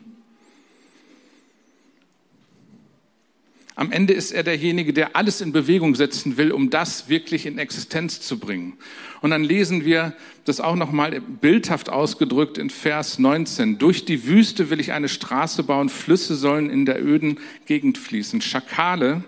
[3.79, 7.59] Am Ende ist er derjenige, der alles in Bewegung setzen will, um das wirklich in
[7.59, 8.79] Existenz zu bringen.
[9.21, 10.15] Und dann lesen wir
[10.47, 13.77] das auch nochmal bildhaft ausgedrückt in Vers 19.
[13.77, 18.41] Durch die Wüste will ich eine Straße bauen, Flüsse sollen in der öden Gegend fließen.
[18.41, 19.25] Schakale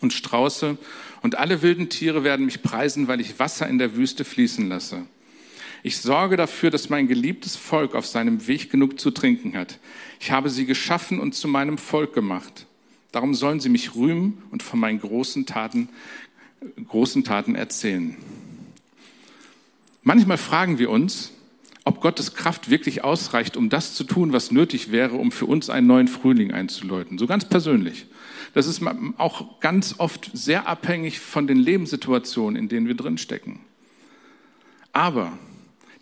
[0.00, 0.78] und Strauße
[1.20, 5.04] und alle wilden Tiere werden mich preisen, weil ich Wasser in der Wüste fließen lasse.
[5.82, 9.78] Ich sorge dafür, dass mein geliebtes Volk auf seinem Weg genug zu trinken hat.
[10.20, 12.66] Ich habe sie geschaffen und zu meinem Volk gemacht.
[13.12, 15.88] Darum sollen sie mich rühmen und von meinen großen Taten,
[16.88, 18.16] großen Taten erzählen.
[20.02, 21.32] Manchmal fragen wir uns,
[21.84, 25.68] ob Gottes Kraft wirklich ausreicht, um das zu tun, was nötig wäre, um für uns
[25.68, 27.18] einen neuen Frühling einzuläuten.
[27.18, 28.06] So ganz persönlich.
[28.54, 28.82] Das ist
[29.18, 33.60] auch ganz oft sehr abhängig von den Lebenssituationen, in denen wir drinstecken.
[34.92, 35.36] Aber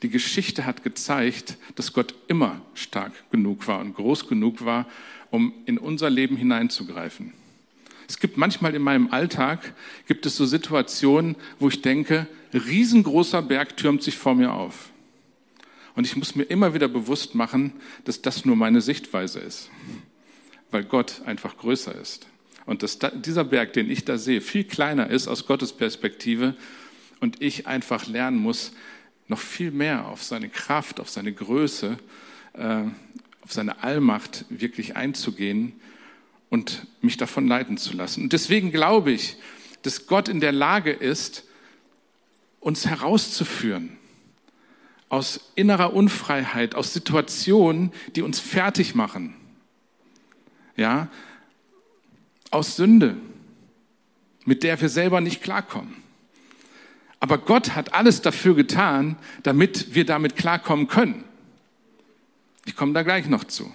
[0.03, 4.87] die Geschichte hat gezeigt, dass Gott immer stark genug war und groß genug war,
[5.31, 7.33] um in unser Leben hineinzugreifen.
[8.09, 9.75] Es gibt manchmal in meinem Alltag,
[10.09, 14.91] gibt es so Situationen, wo ich denke, riesengroßer Berg türmt sich vor mir auf.
[15.95, 17.73] Und ich muss mir immer wieder bewusst machen,
[18.05, 19.71] dass das nur meine Sichtweise ist,
[20.71, 22.27] weil Gott einfach größer ist.
[22.67, 26.55] Und dass dieser Berg, den ich da sehe, viel kleiner ist aus Gottes Perspektive
[27.21, 28.73] und ich einfach lernen muss,
[29.29, 31.99] noch viel mehr auf seine Kraft, auf seine Größe
[32.55, 32.83] äh,
[33.43, 35.73] auf seine Allmacht wirklich einzugehen
[36.49, 38.25] und mich davon leiten zu lassen.
[38.25, 39.37] Und deswegen glaube ich,
[39.83, 41.45] dass Gott in der Lage ist,
[42.61, 43.97] uns herauszuführen
[45.09, 49.35] aus innerer Unfreiheit, aus Situationen, die uns fertig machen.
[50.77, 51.09] ja,
[52.51, 53.17] aus Sünde,
[54.47, 55.95] mit der wir selber nicht klarkommen.
[57.19, 61.25] Aber Gott hat alles dafür getan, damit wir damit klarkommen können.
[62.65, 63.73] Ich komme da gleich noch zu.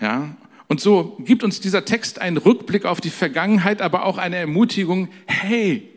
[0.00, 0.36] Ja,
[0.70, 5.08] und so gibt uns dieser Text einen Rückblick auf die Vergangenheit, aber auch eine Ermutigung,
[5.26, 5.88] hey,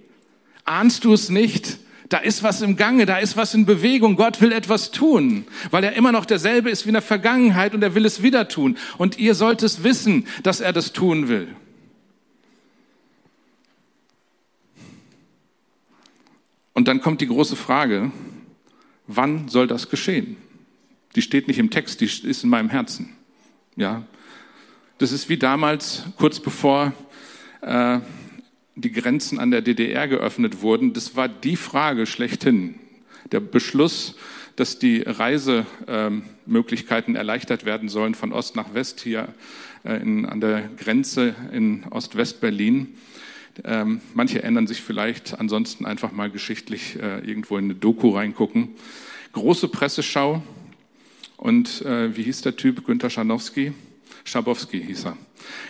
[0.66, 1.78] ahnst du es nicht?
[2.10, 4.16] Da ist was im Gange, da ist was in Bewegung.
[4.16, 7.84] Gott will etwas tun, weil er immer noch derselbe ist wie in der Vergangenheit und
[7.84, 8.78] er will es wieder tun.
[8.98, 11.48] Und ihr sollt es wissen, dass er das tun will.
[16.74, 18.12] Und dann kommt die große Frage,
[19.06, 20.38] wann soll das geschehen?
[21.16, 23.16] Die steht nicht im Text, die ist in meinem Herzen.
[23.76, 24.04] Ja,
[24.98, 26.94] das ist wie damals, kurz bevor
[27.62, 28.00] äh,
[28.76, 30.94] die Grenzen an der DDR geöffnet wurden.
[30.94, 32.76] Das war die Frage schlechthin.
[33.32, 34.16] Der Beschluss,
[34.56, 39.28] dass die Reisemöglichkeiten erleichtert werden sollen von Ost nach West hier
[39.84, 42.96] äh, in, an der Grenze in Ost-West-Berlin.
[43.64, 48.70] Ähm, manche ändern sich vielleicht, ansonsten einfach mal geschichtlich äh, irgendwo in eine Doku reingucken.
[49.34, 50.42] Große Presseschau
[51.38, 52.86] und äh, wie hieß der Typ?
[52.86, 53.74] Günter Schanowski?
[54.24, 55.18] Schabowski hieß er.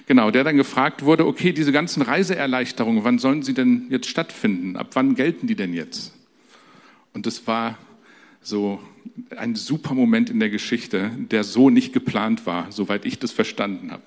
[0.05, 4.75] Genau, der dann gefragt wurde, okay, diese ganzen Reiseerleichterungen, wann sollen sie denn jetzt stattfinden?
[4.75, 6.13] Ab wann gelten die denn jetzt?
[7.13, 7.77] Und das war
[8.41, 8.79] so
[9.35, 13.91] ein super Moment in der Geschichte, der so nicht geplant war, soweit ich das verstanden
[13.91, 14.03] habe.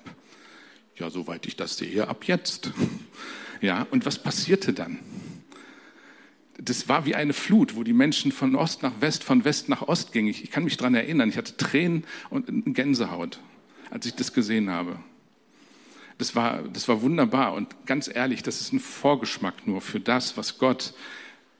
[0.95, 2.71] Ja, soweit ich das sehe, ab jetzt.
[3.61, 4.99] Ja, und was passierte dann?
[6.59, 9.83] Das war wie eine Flut, wo die Menschen von Ost nach West, von West nach
[9.83, 10.27] Ost gingen.
[10.29, 13.39] Ich, ich kann mich daran erinnern, ich hatte Tränen und Gänsehaut,
[13.91, 14.99] als ich das gesehen habe.
[16.17, 20.35] Das war, das war wunderbar und ganz ehrlich, das ist ein Vorgeschmack nur für das,
[20.35, 20.93] was Gott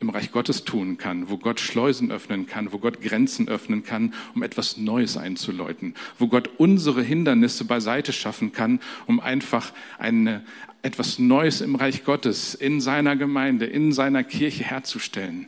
[0.00, 4.14] im Reich Gottes tun kann, wo Gott Schleusen öffnen kann, wo Gott Grenzen öffnen kann,
[4.34, 10.44] um etwas Neues einzuläuten, wo Gott unsere Hindernisse beiseite schaffen kann, um einfach eine,
[10.82, 15.46] etwas Neues im Reich Gottes in seiner Gemeinde, in seiner Kirche herzustellen.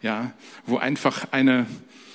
[0.00, 0.32] Ja,
[0.64, 1.66] wo einfach eine,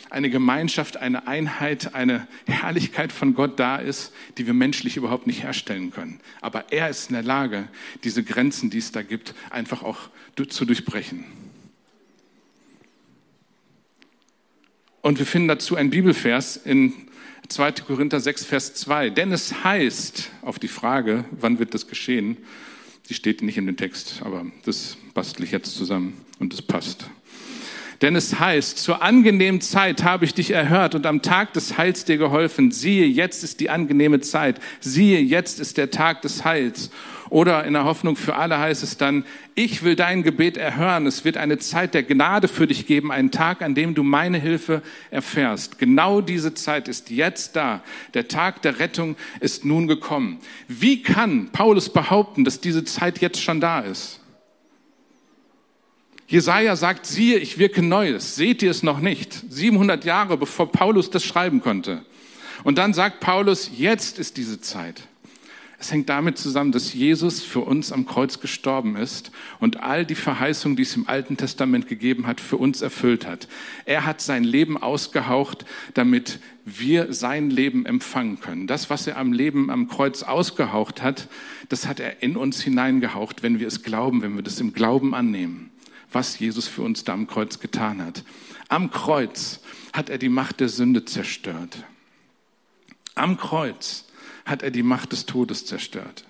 [0.09, 5.43] eine Gemeinschaft, eine Einheit, eine Herrlichkeit von Gott da ist, die wir menschlich überhaupt nicht
[5.43, 6.21] herstellen können.
[6.39, 7.67] Aber er ist in der Lage,
[8.05, 9.97] diese Grenzen, die es da gibt, einfach auch
[10.47, 11.42] zu durchbrechen.
[15.03, 16.93] Und wir finden dazu einen Bibelvers in
[17.49, 17.73] 2.
[17.85, 19.09] Korinther 6, Vers 2.
[19.09, 22.37] Denn es heißt auf die Frage, wann wird das geschehen,
[23.09, 27.09] die steht nicht in dem Text, aber das bastle ich jetzt zusammen und das passt.
[28.03, 32.03] Denn es heißt, zur angenehmen Zeit habe ich dich erhört und am Tag des Heils
[32.03, 32.69] dir geholfen.
[32.69, 34.59] Siehe, jetzt ist die angenehme Zeit.
[34.81, 36.91] Siehe, jetzt ist der Tag des Heils.
[37.29, 39.23] Oder in der Hoffnung für alle heißt es dann,
[39.55, 41.07] ich will dein Gebet erhören.
[41.07, 44.37] Es wird eine Zeit der Gnade für dich geben, einen Tag, an dem du meine
[44.37, 45.79] Hilfe erfährst.
[45.79, 47.83] Genau diese Zeit ist jetzt da.
[48.15, 50.39] Der Tag der Rettung ist nun gekommen.
[50.67, 54.19] Wie kann Paulus behaupten, dass diese Zeit jetzt schon da ist?
[56.27, 58.35] Jesaja sagt, siehe, ich wirke Neues.
[58.35, 59.43] Seht ihr es noch nicht?
[59.49, 62.05] 700 Jahre bevor Paulus das schreiben konnte.
[62.63, 65.03] Und dann sagt Paulus, jetzt ist diese Zeit.
[65.83, 70.15] Es hängt damit zusammen, dass Jesus für uns am Kreuz gestorben ist und all die
[70.15, 73.49] Verheißungen, die es im Alten Testament gegeben hat, für uns erfüllt hat.
[73.83, 78.65] Er hat sein Leben ausgehaucht, damit wir sein Leben empfangen können.
[78.65, 81.27] Das, was er am Leben am Kreuz ausgehaucht hat,
[81.67, 85.13] das hat er in uns hineingehaucht, wenn wir es glauben, wenn wir das im Glauben
[85.13, 85.69] annehmen,
[86.13, 88.23] was Jesus für uns da am Kreuz getan hat.
[88.69, 89.59] Am Kreuz
[89.91, 91.83] hat er die Macht der Sünde zerstört.
[93.15, 94.05] Am Kreuz
[94.45, 96.25] hat er die Macht des Todes zerstört.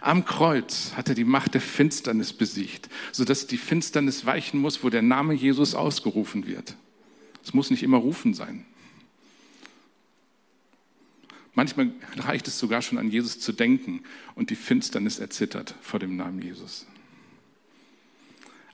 [0.00, 4.90] Am Kreuz hat er die Macht der Finsternis besiegt, sodass die Finsternis weichen muss, wo
[4.90, 6.76] der Name Jesus ausgerufen wird.
[7.42, 8.66] Es muss nicht immer rufen sein.
[11.54, 14.02] Manchmal reicht es sogar schon an Jesus zu denken
[14.34, 16.86] und die Finsternis erzittert vor dem Namen Jesus.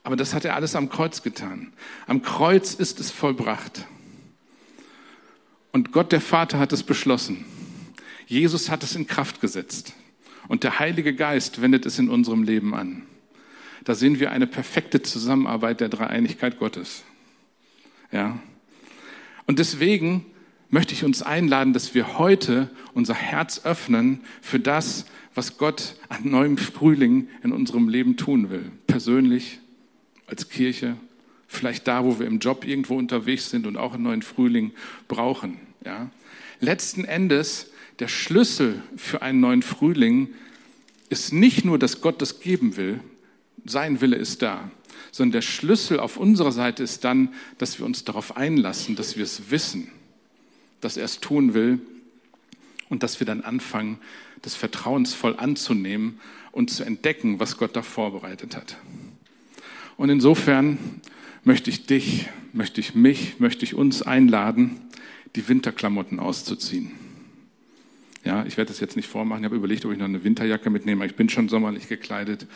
[0.03, 1.73] Aber das hat er alles am Kreuz getan.
[2.07, 3.85] Am Kreuz ist es vollbracht.
[5.71, 7.45] Und Gott der Vater hat es beschlossen.
[8.25, 9.93] Jesus hat es in Kraft gesetzt
[10.47, 13.03] und der Heilige Geist wendet es in unserem Leben an.
[13.85, 17.03] Da sehen wir eine perfekte Zusammenarbeit der Dreieinigkeit Gottes.
[18.11, 18.37] Ja.
[19.47, 20.25] Und deswegen
[20.69, 26.29] möchte ich uns einladen, dass wir heute unser Herz öffnen für das, was Gott an
[26.29, 28.71] neuem Frühling in unserem Leben tun will.
[28.87, 29.60] Persönlich,
[30.31, 30.97] als Kirche,
[31.47, 34.71] vielleicht da, wo wir im Job irgendwo unterwegs sind und auch einen neuen Frühling
[35.07, 35.59] brauchen.
[35.85, 36.09] Ja.
[36.61, 37.67] Letzten Endes
[37.99, 40.29] der Schlüssel für einen neuen Frühling
[41.09, 43.01] ist nicht nur, dass Gott das geben will,
[43.65, 44.71] sein Wille ist da,
[45.11, 49.25] sondern der Schlüssel auf unserer Seite ist dann, dass wir uns darauf einlassen, dass wir
[49.25, 49.89] es wissen,
[50.79, 51.79] dass er es tun will
[52.89, 53.99] Und dass wir dann anfangen,
[54.41, 56.19] das vertrauensvoll anzunehmen
[56.51, 58.75] und zu entdecken, was Gott da vorbereitet hat.
[60.01, 60.79] Und insofern
[61.43, 64.81] möchte ich dich, möchte ich mich, möchte ich uns einladen,
[65.35, 66.89] die Winterklamotten auszuziehen.
[68.23, 69.43] Ja, ich werde das jetzt nicht vormachen.
[69.43, 71.05] Ich habe überlegt, ob ich noch eine Winterjacke mitnehme.
[71.05, 72.47] Ich bin schon sommerlich gekleidet.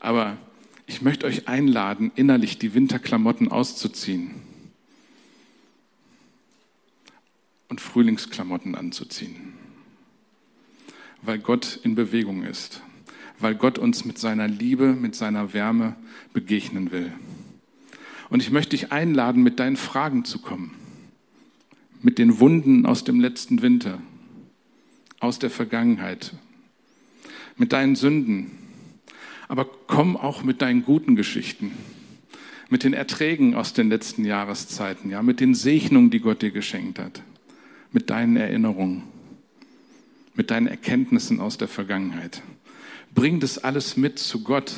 [0.00, 0.38] Aber
[0.86, 4.30] ich möchte euch einladen, innerlich die Winterklamotten auszuziehen
[7.68, 9.52] und Frühlingsklamotten anzuziehen.
[11.20, 12.80] Weil Gott in Bewegung ist.
[13.38, 15.96] Weil Gott uns mit seiner Liebe, mit seiner Wärme
[16.32, 17.12] begegnen will.
[18.28, 20.74] Und ich möchte dich einladen, mit deinen Fragen zu kommen.
[22.02, 24.00] Mit den Wunden aus dem letzten Winter
[25.20, 26.32] aus der Vergangenheit,
[27.56, 28.50] mit deinen Sünden,
[29.48, 31.72] aber komm auch mit deinen guten Geschichten,
[32.68, 36.98] mit den Erträgen aus den letzten Jahreszeiten, ja, mit den Segnungen, die Gott dir geschenkt
[36.98, 37.22] hat,
[37.92, 39.04] mit deinen Erinnerungen,
[40.34, 42.42] mit deinen Erkenntnissen aus der Vergangenheit.
[43.16, 44.74] Bring das alles mit zu Gott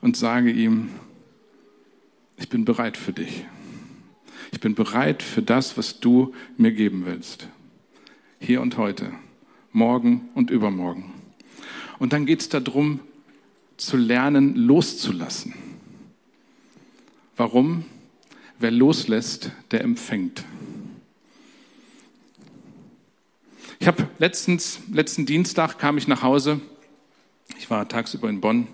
[0.00, 0.90] und sage ihm,
[2.36, 3.46] ich bin bereit für dich.
[4.50, 7.46] Ich bin bereit für das, was du mir geben willst.
[8.40, 9.12] Hier und heute
[9.70, 11.12] morgen und übermorgen.
[12.00, 12.98] Und dann geht es darum,
[13.76, 15.54] zu lernen, loszulassen.
[17.36, 17.84] Warum?
[18.58, 20.44] Wer loslässt, der empfängt.
[23.78, 26.60] Ich habe letztens, letzten Dienstag kam ich nach Hause.
[27.56, 28.66] Ich war tagsüber in Bonn.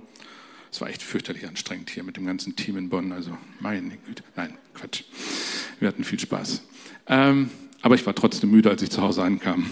[0.73, 3.13] Es war echt fürchterlich anstrengend hier mit dem ganzen Team in Bonn.
[3.13, 4.25] Also meine Güte.
[4.35, 5.05] Nein, Quatsch.
[5.79, 6.63] Wir hatten viel Spaß.
[7.07, 7.51] Ähm,
[7.83, 9.71] aber ich war trotzdem müde, als ich zu Hause ankam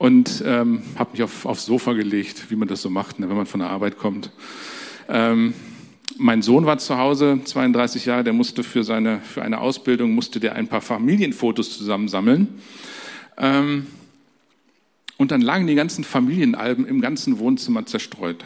[0.00, 3.36] und ähm, habe mich auf, aufs Sofa gelegt, wie man das so macht, ne, wenn
[3.36, 4.30] man von der Arbeit kommt.
[5.10, 5.52] Ähm,
[6.16, 10.40] mein Sohn war zu Hause, 32 Jahre, der musste für seine für eine Ausbildung musste
[10.40, 12.48] der ein paar Familienfotos zusammensammeln.
[13.36, 13.88] Ähm,
[15.20, 18.42] und dann lagen die ganzen Familienalben im ganzen Wohnzimmer zerstreut.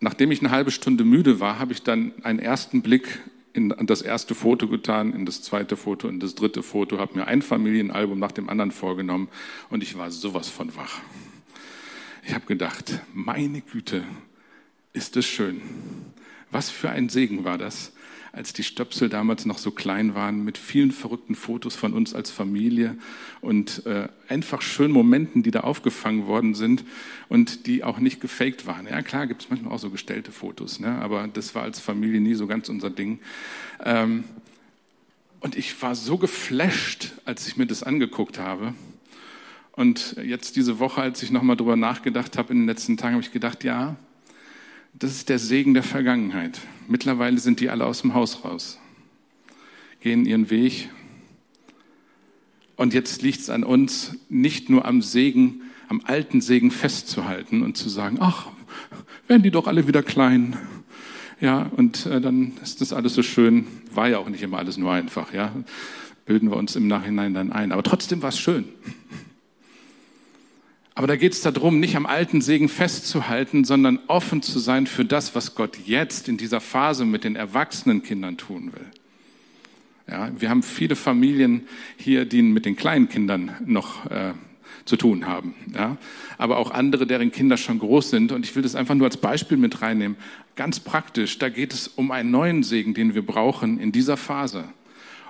[0.00, 3.20] Nachdem ich eine halbe Stunde müde war, habe ich dann einen ersten Blick
[3.52, 7.28] in das erste Foto getan, in das zweite Foto, in das dritte Foto, habe mir
[7.28, 9.28] ein Familienalbum nach dem anderen vorgenommen
[9.70, 10.98] und ich war sowas von wach.
[12.26, 14.02] Ich habe gedacht, meine Güte,
[14.92, 15.60] ist es schön.
[16.50, 17.92] Was für ein Segen war das,
[18.36, 22.30] als die Stöpsel damals noch so klein waren, mit vielen verrückten Fotos von uns als
[22.30, 22.98] Familie
[23.40, 26.84] und äh, einfach schönen Momenten, die da aufgefangen worden sind
[27.30, 28.86] und die auch nicht gefaked waren.
[28.86, 30.98] Ja, klar gibt es manchmal auch so gestellte Fotos, ne?
[31.00, 33.20] aber das war als Familie nie so ganz unser Ding.
[33.82, 34.24] Ähm,
[35.40, 38.74] und ich war so geflasht, als ich mir das angeguckt habe.
[39.72, 43.24] Und jetzt diese Woche, als ich nochmal drüber nachgedacht habe in den letzten Tagen, habe
[43.24, 43.96] ich gedacht, ja,
[44.98, 46.60] das ist der Segen der Vergangenheit.
[46.88, 48.78] Mittlerweile sind die alle aus dem Haus raus,
[50.00, 50.88] gehen ihren Weg.
[52.76, 57.76] Und jetzt liegt es an uns, nicht nur am Segen, am alten Segen festzuhalten und
[57.76, 58.48] zu sagen, ach,
[59.28, 60.56] werden die doch alle wieder klein.
[61.40, 63.66] Ja, und äh, dann ist das alles so schön.
[63.92, 65.52] War ja auch nicht immer alles nur einfach, ja.
[66.24, 67.72] Bilden wir uns im Nachhinein dann ein.
[67.72, 68.64] Aber trotzdem war es schön.
[70.96, 75.04] Aber da geht es darum, nicht am alten Segen festzuhalten, sondern offen zu sein für
[75.04, 78.86] das, was Gott jetzt in dieser Phase mit den erwachsenen Kindern tun will.
[80.08, 84.32] Ja, wir haben viele Familien hier, die mit den kleinen Kindern noch äh,
[84.86, 85.54] zu tun haben.
[85.74, 85.98] Ja,
[86.38, 88.32] aber auch andere, deren Kinder schon groß sind.
[88.32, 90.16] Und ich will das einfach nur als Beispiel mit reinnehmen.
[90.54, 94.64] Ganz praktisch, da geht es um einen neuen Segen, den wir brauchen in dieser Phase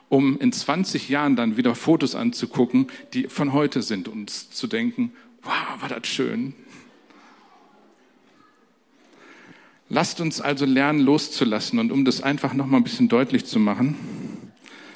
[0.09, 5.13] um in 20 Jahren dann wieder Fotos anzugucken, die von heute sind und zu denken,
[5.47, 6.55] Wow, war das schön.
[9.89, 11.79] Lasst uns also lernen, loszulassen.
[11.79, 13.95] Und um das einfach noch mal ein bisschen deutlich zu machen,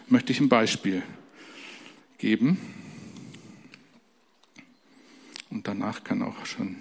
[0.08, 1.04] möchte ich ein Beispiel
[2.18, 2.58] geben.
[5.50, 6.74] Und danach kann auch schon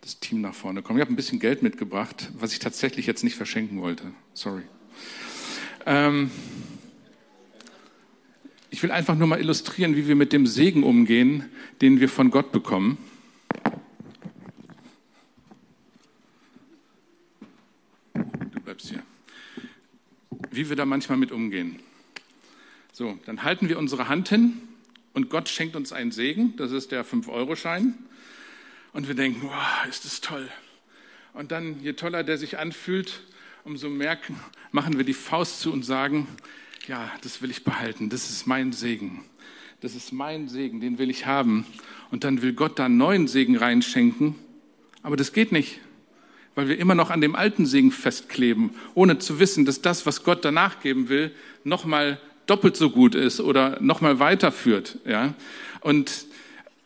[0.00, 1.00] das Team nach vorne kommen.
[1.00, 4.12] Ich habe ein bisschen Geld mitgebracht, was ich tatsächlich jetzt nicht verschenken wollte.
[4.32, 4.62] Sorry.
[5.86, 6.30] Ähm,
[8.70, 11.44] ich will einfach nur mal illustrieren, wie wir mit dem Segen umgehen,
[11.80, 12.98] den wir von Gott bekommen.
[18.14, 19.02] Du bleibst hier.
[20.50, 21.80] Wie wir da manchmal mit umgehen.
[22.92, 24.54] So, dann halten wir unsere Hand hin
[25.12, 26.54] und Gott schenkt uns einen Segen.
[26.56, 27.94] Das ist der 5-Euro-Schein.
[28.92, 30.48] Und wir denken, wow, ist das toll.
[31.34, 33.22] Und dann, je toller der sich anfühlt,
[33.64, 34.18] umso mehr
[34.72, 36.26] machen wir die Faust zu und sagen,
[36.88, 39.24] ja, das will ich behalten, das ist mein Segen.
[39.80, 41.66] Das ist mein Segen, den will ich haben.
[42.10, 44.34] Und dann will Gott da einen neuen Segen reinschenken.
[45.02, 45.80] Aber das geht nicht,
[46.54, 50.24] weil wir immer noch an dem alten Segen festkleben, ohne zu wissen, dass das, was
[50.24, 51.30] Gott danach geben will,
[51.62, 54.98] nochmal doppelt so gut ist oder nochmal weiterführt.
[55.04, 55.34] Ja?
[55.80, 56.26] Und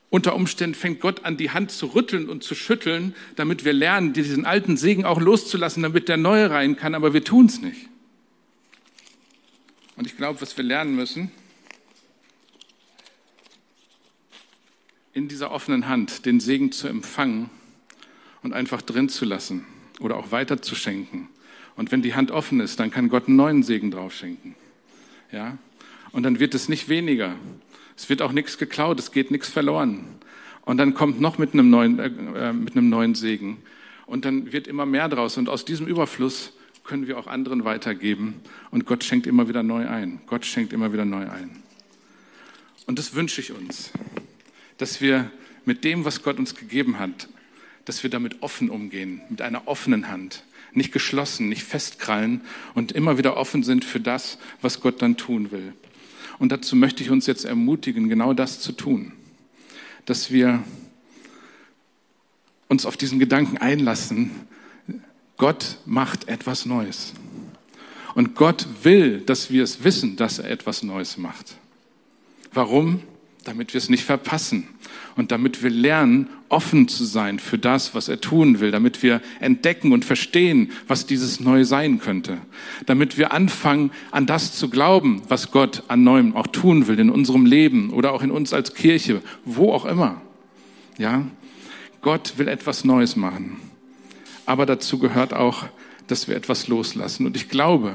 [0.08, 4.12] unter Umständen fängt Gott an, die Hand zu rütteln und zu schütteln, damit wir lernen,
[4.12, 7.89] diesen alten Segen auch loszulassen, damit der neue rein kann, aber wir tun es nicht.
[10.00, 11.30] Und ich glaube, was wir lernen müssen,
[15.12, 17.50] in dieser offenen Hand den Segen zu empfangen
[18.42, 19.66] und einfach drin zu lassen
[20.00, 21.28] oder auch weiter zu schenken.
[21.76, 24.54] Und wenn die Hand offen ist, dann kann Gott einen neuen Segen drauf schenken.
[25.32, 25.58] Ja?
[26.12, 27.34] Und dann wird es nicht weniger.
[27.94, 30.06] Es wird auch nichts geklaut, es geht nichts verloren.
[30.62, 33.58] Und dann kommt noch mit einem neuen, äh, äh, mit einem neuen Segen.
[34.06, 35.36] Und dann wird immer mehr draus.
[35.36, 38.40] Und aus diesem Überfluss können wir auch anderen weitergeben.
[38.70, 40.20] Und Gott schenkt immer wieder neu ein.
[40.26, 41.50] Gott schenkt immer wieder neu ein.
[42.86, 43.92] Und das wünsche ich uns
[44.80, 45.30] dass wir
[45.64, 47.28] mit dem, was Gott uns gegeben hat,
[47.84, 52.40] dass wir damit offen umgehen, mit einer offenen Hand, nicht geschlossen, nicht festkrallen
[52.74, 55.74] und immer wieder offen sind für das, was Gott dann tun will.
[56.38, 59.12] Und dazu möchte ich uns jetzt ermutigen, genau das zu tun,
[60.06, 60.64] dass wir
[62.68, 64.30] uns auf diesen Gedanken einlassen,
[65.40, 67.14] Gott macht etwas Neues.
[68.14, 71.56] Und Gott will, dass wir es wissen, dass er etwas Neues macht.
[72.52, 73.02] Warum?
[73.44, 74.68] damit wir es nicht verpassen
[75.16, 79.20] und damit wir lernen, offen zu sein für das, was er tun will, damit wir
[79.40, 82.38] entdecken und verstehen, was dieses Neue sein könnte,
[82.86, 87.10] damit wir anfangen, an das zu glauben, was Gott an Neuem auch tun will in
[87.10, 90.20] unserem Leben oder auch in uns als Kirche, wo auch immer.
[90.98, 91.24] Ja,
[92.02, 93.56] Gott will etwas Neues machen,
[94.50, 95.64] aber dazu gehört auch,
[96.08, 97.24] dass wir etwas loslassen.
[97.24, 97.94] Und ich glaube,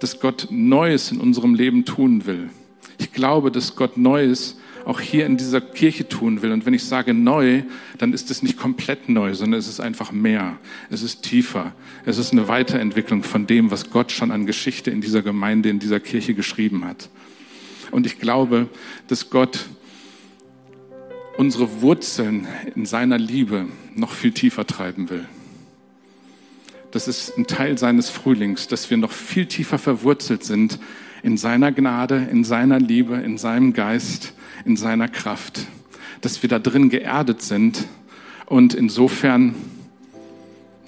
[0.00, 2.50] dass Gott Neues in unserem Leben tun will
[2.98, 6.50] ich glaube, dass Gott Neues auch hier in dieser Kirche tun will.
[6.50, 7.62] Und wenn ich sage neu,
[7.98, 10.58] dann ist es nicht komplett neu, sondern es ist einfach mehr.
[10.90, 11.72] Es ist tiefer.
[12.04, 15.78] Es ist eine Weiterentwicklung von dem, was Gott schon an Geschichte in dieser Gemeinde, in
[15.78, 17.08] dieser Kirche geschrieben hat.
[17.90, 18.68] Und ich glaube,
[19.08, 19.66] dass Gott
[21.38, 25.24] unsere Wurzeln in seiner Liebe noch viel tiefer treiben will.
[26.90, 30.80] Das ist ein Teil seines Frühlings, dass wir noch viel tiefer verwurzelt sind
[31.22, 34.34] in seiner Gnade, in seiner Liebe, in seinem Geist,
[34.64, 35.60] in seiner Kraft,
[36.22, 37.86] dass wir da drin geerdet sind
[38.46, 39.54] und insofern,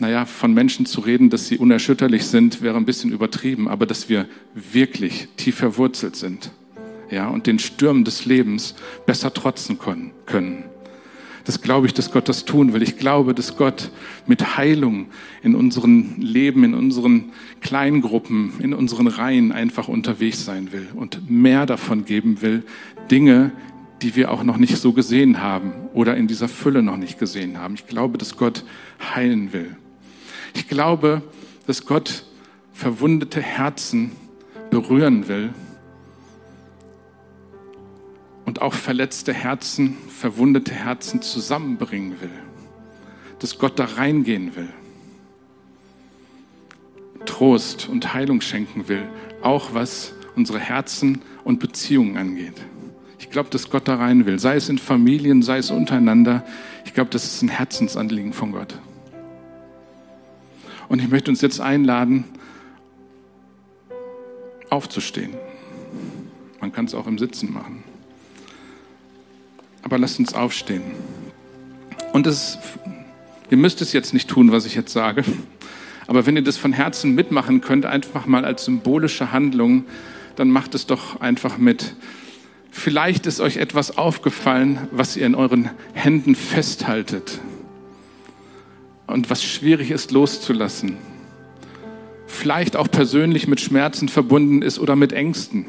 [0.01, 4.09] naja, von Menschen zu reden, dass sie unerschütterlich sind, wäre ein bisschen übertrieben, aber dass
[4.09, 6.51] wir wirklich tief verwurzelt sind,
[7.11, 8.75] ja, und den Stürmen des Lebens
[9.07, 10.65] besser trotzen können.
[11.45, 12.83] Das glaube ich, dass Gott das tun will.
[12.83, 13.91] Ich glaube, dass Gott
[14.27, 15.07] mit Heilung
[15.43, 21.67] in unseren Leben, in unseren Kleingruppen, in unseren Reihen einfach unterwegs sein will und mehr
[21.67, 22.63] davon geben will.
[23.11, 23.53] Dinge,
[24.03, 27.59] die wir auch noch nicht so gesehen haben oder in dieser Fülle noch nicht gesehen
[27.59, 27.75] haben.
[27.75, 28.65] Ich glaube, dass Gott
[29.15, 29.77] heilen will.
[30.55, 31.23] Ich glaube,
[31.67, 32.25] dass Gott
[32.73, 34.13] verwundete Herzen
[34.71, 35.51] berühren will
[38.51, 42.33] und auch verletzte Herzen, verwundete Herzen zusammenbringen will.
[43.39, 44.69] Dass Gott da reingehen will.
[47.27, 49.05] Trost und Heilung schenken will,
[49.41, 52.61] auch was unsere Herzen und Beziehungen angeht.
[53.21, 56.45] Ich glaube, dass Gott da rein will, sei es in Familien, sei es untereinander.
[56.85, 58.77] Ich glaube, das ist ein Herzensanliegen von Gott.
[60.89, 62.25] Und ich möchte uns jetzt einladen,
[64.71, 65.35] aufzustehen.
[66.61, 67.80] Man kann es auch im Sitzen machen.
[69.83, 70.83] Aber lasst uns aufstehen.
[72.13, 72.59] Und es,
[73.51, 75.25] ihr müsst es jetzt nicht tun, was ich jetzt sage.
[76.07, 79.85] Aber wenn ihr das von Herzen mitmachen könnt, einfach mal als symbolische Handlung,
[80.37, 81.95] dann macht es doch einfach mit.
[82.71, 87.41] Vielleicht ist euch etwas aufgefallen, was ihr in euren Händen festhaltet
[89.07, 90.97] und was schwierig ist loszulassen.
[92.27, 95.67] Vielleicht auch persönlich mit Schmerzen verbunden ist oder mit Ängsten.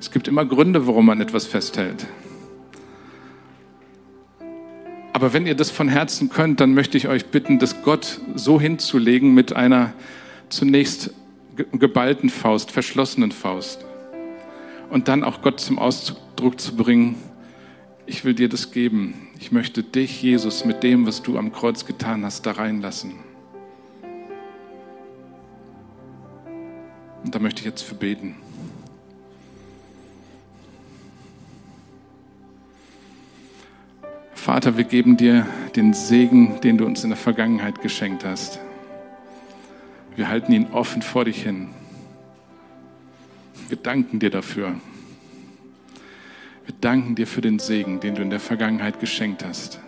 [0.00, 2.06] Es gibt immer Gründe, warum man etwas festhält.
[5.18, 8.60] Aber wenn ihr das von Herzen könnt, dann möchte ich euch bitten, das Gott so
[8.60, 9.92] hinzulegen mit einer
[10.48, 11.10] zunächst
[11.72, 13.84] geballten Faust, verschlossenen Faust.
[14.90, 17.16] Und dann auch Gott zum Ausdruck zu bringen,
[18.06, 19.14] ich will dir das geben.
[19.40, 23.14] Ich möchte dich, Jesus, mit dem, was du am Kreuz getan hast, da reinlassen.
[27.24, 28.36] Und da möchte ich jetzt für beten.
[34.38, 38.60] Vater, wir geben dir den Segen, den du uns in der Vergangenheit geschenkt hast.
[40.16, 41.68] Wir halten ihn offen vor dich hin.
[43.68, 44.76] Wir danken dir dafür.
[46.64, 49.80] Wir danken dir für den Segen, den du in der Vergangenheit geschenkt hast.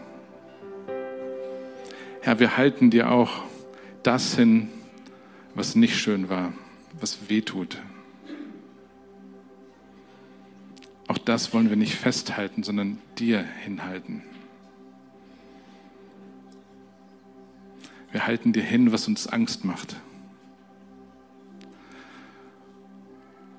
[2.21, 3.45] Herr, wir halten dir auch
[4.03, 4.69] das hin,
[5.55, 6.53] was nicht schön war,
[7.01, 7.81] was weh tut.
[11.07, 14.23] Auch das wollen wir nicht festhalten, sondern dir hinhalten.
[18.13, 19.97] Wir halten dir hin, was uns Angst macht.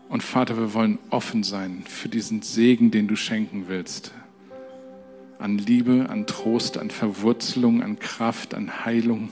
[0.09, 4.11] Und Vater, wir wollen offen sein für diesen Segen, den du schenken willst.
[5.39, 9.29] An Liebe, an Trost, an Verwurzelung, an Kraft, an Heilung,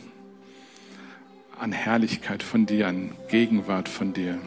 [1.60, 4.40] an Herrlichkeit von dir, an Gegenwart von dir.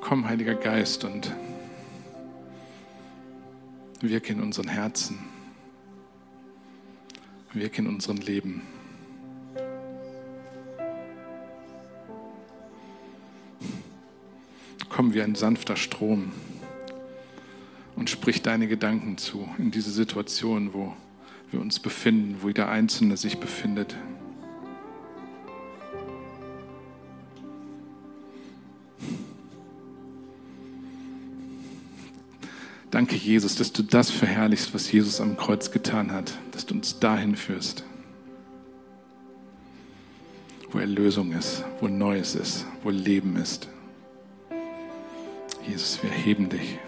[0.00, 1.34] Komm, Heiliger Geist, und
[4.00, 5.18] wirke in unseren Herzen,
[7.54, 8.62] wirke in unserem Leben.
[14.88, 16.32] Komm wie ein sanfter Strom
[17.96, 20.94] und sprich deine Gedanken zu in diese Situation, wo
[21.50, 23.96] wir uns befinden, wo jeder Einzelne sich befindet.
[32.90, 36.34] Danke, Jesus, dass du das verherrlichst, was Jesus am Kreuz getan hat,
[36.72, 37.84] uns dahin führst,
[40.70, 43.68] wo Erlösung ist, wo Neues ist, wo Leben ist.
[45.66, 46.78] Jesus, wir heben dich.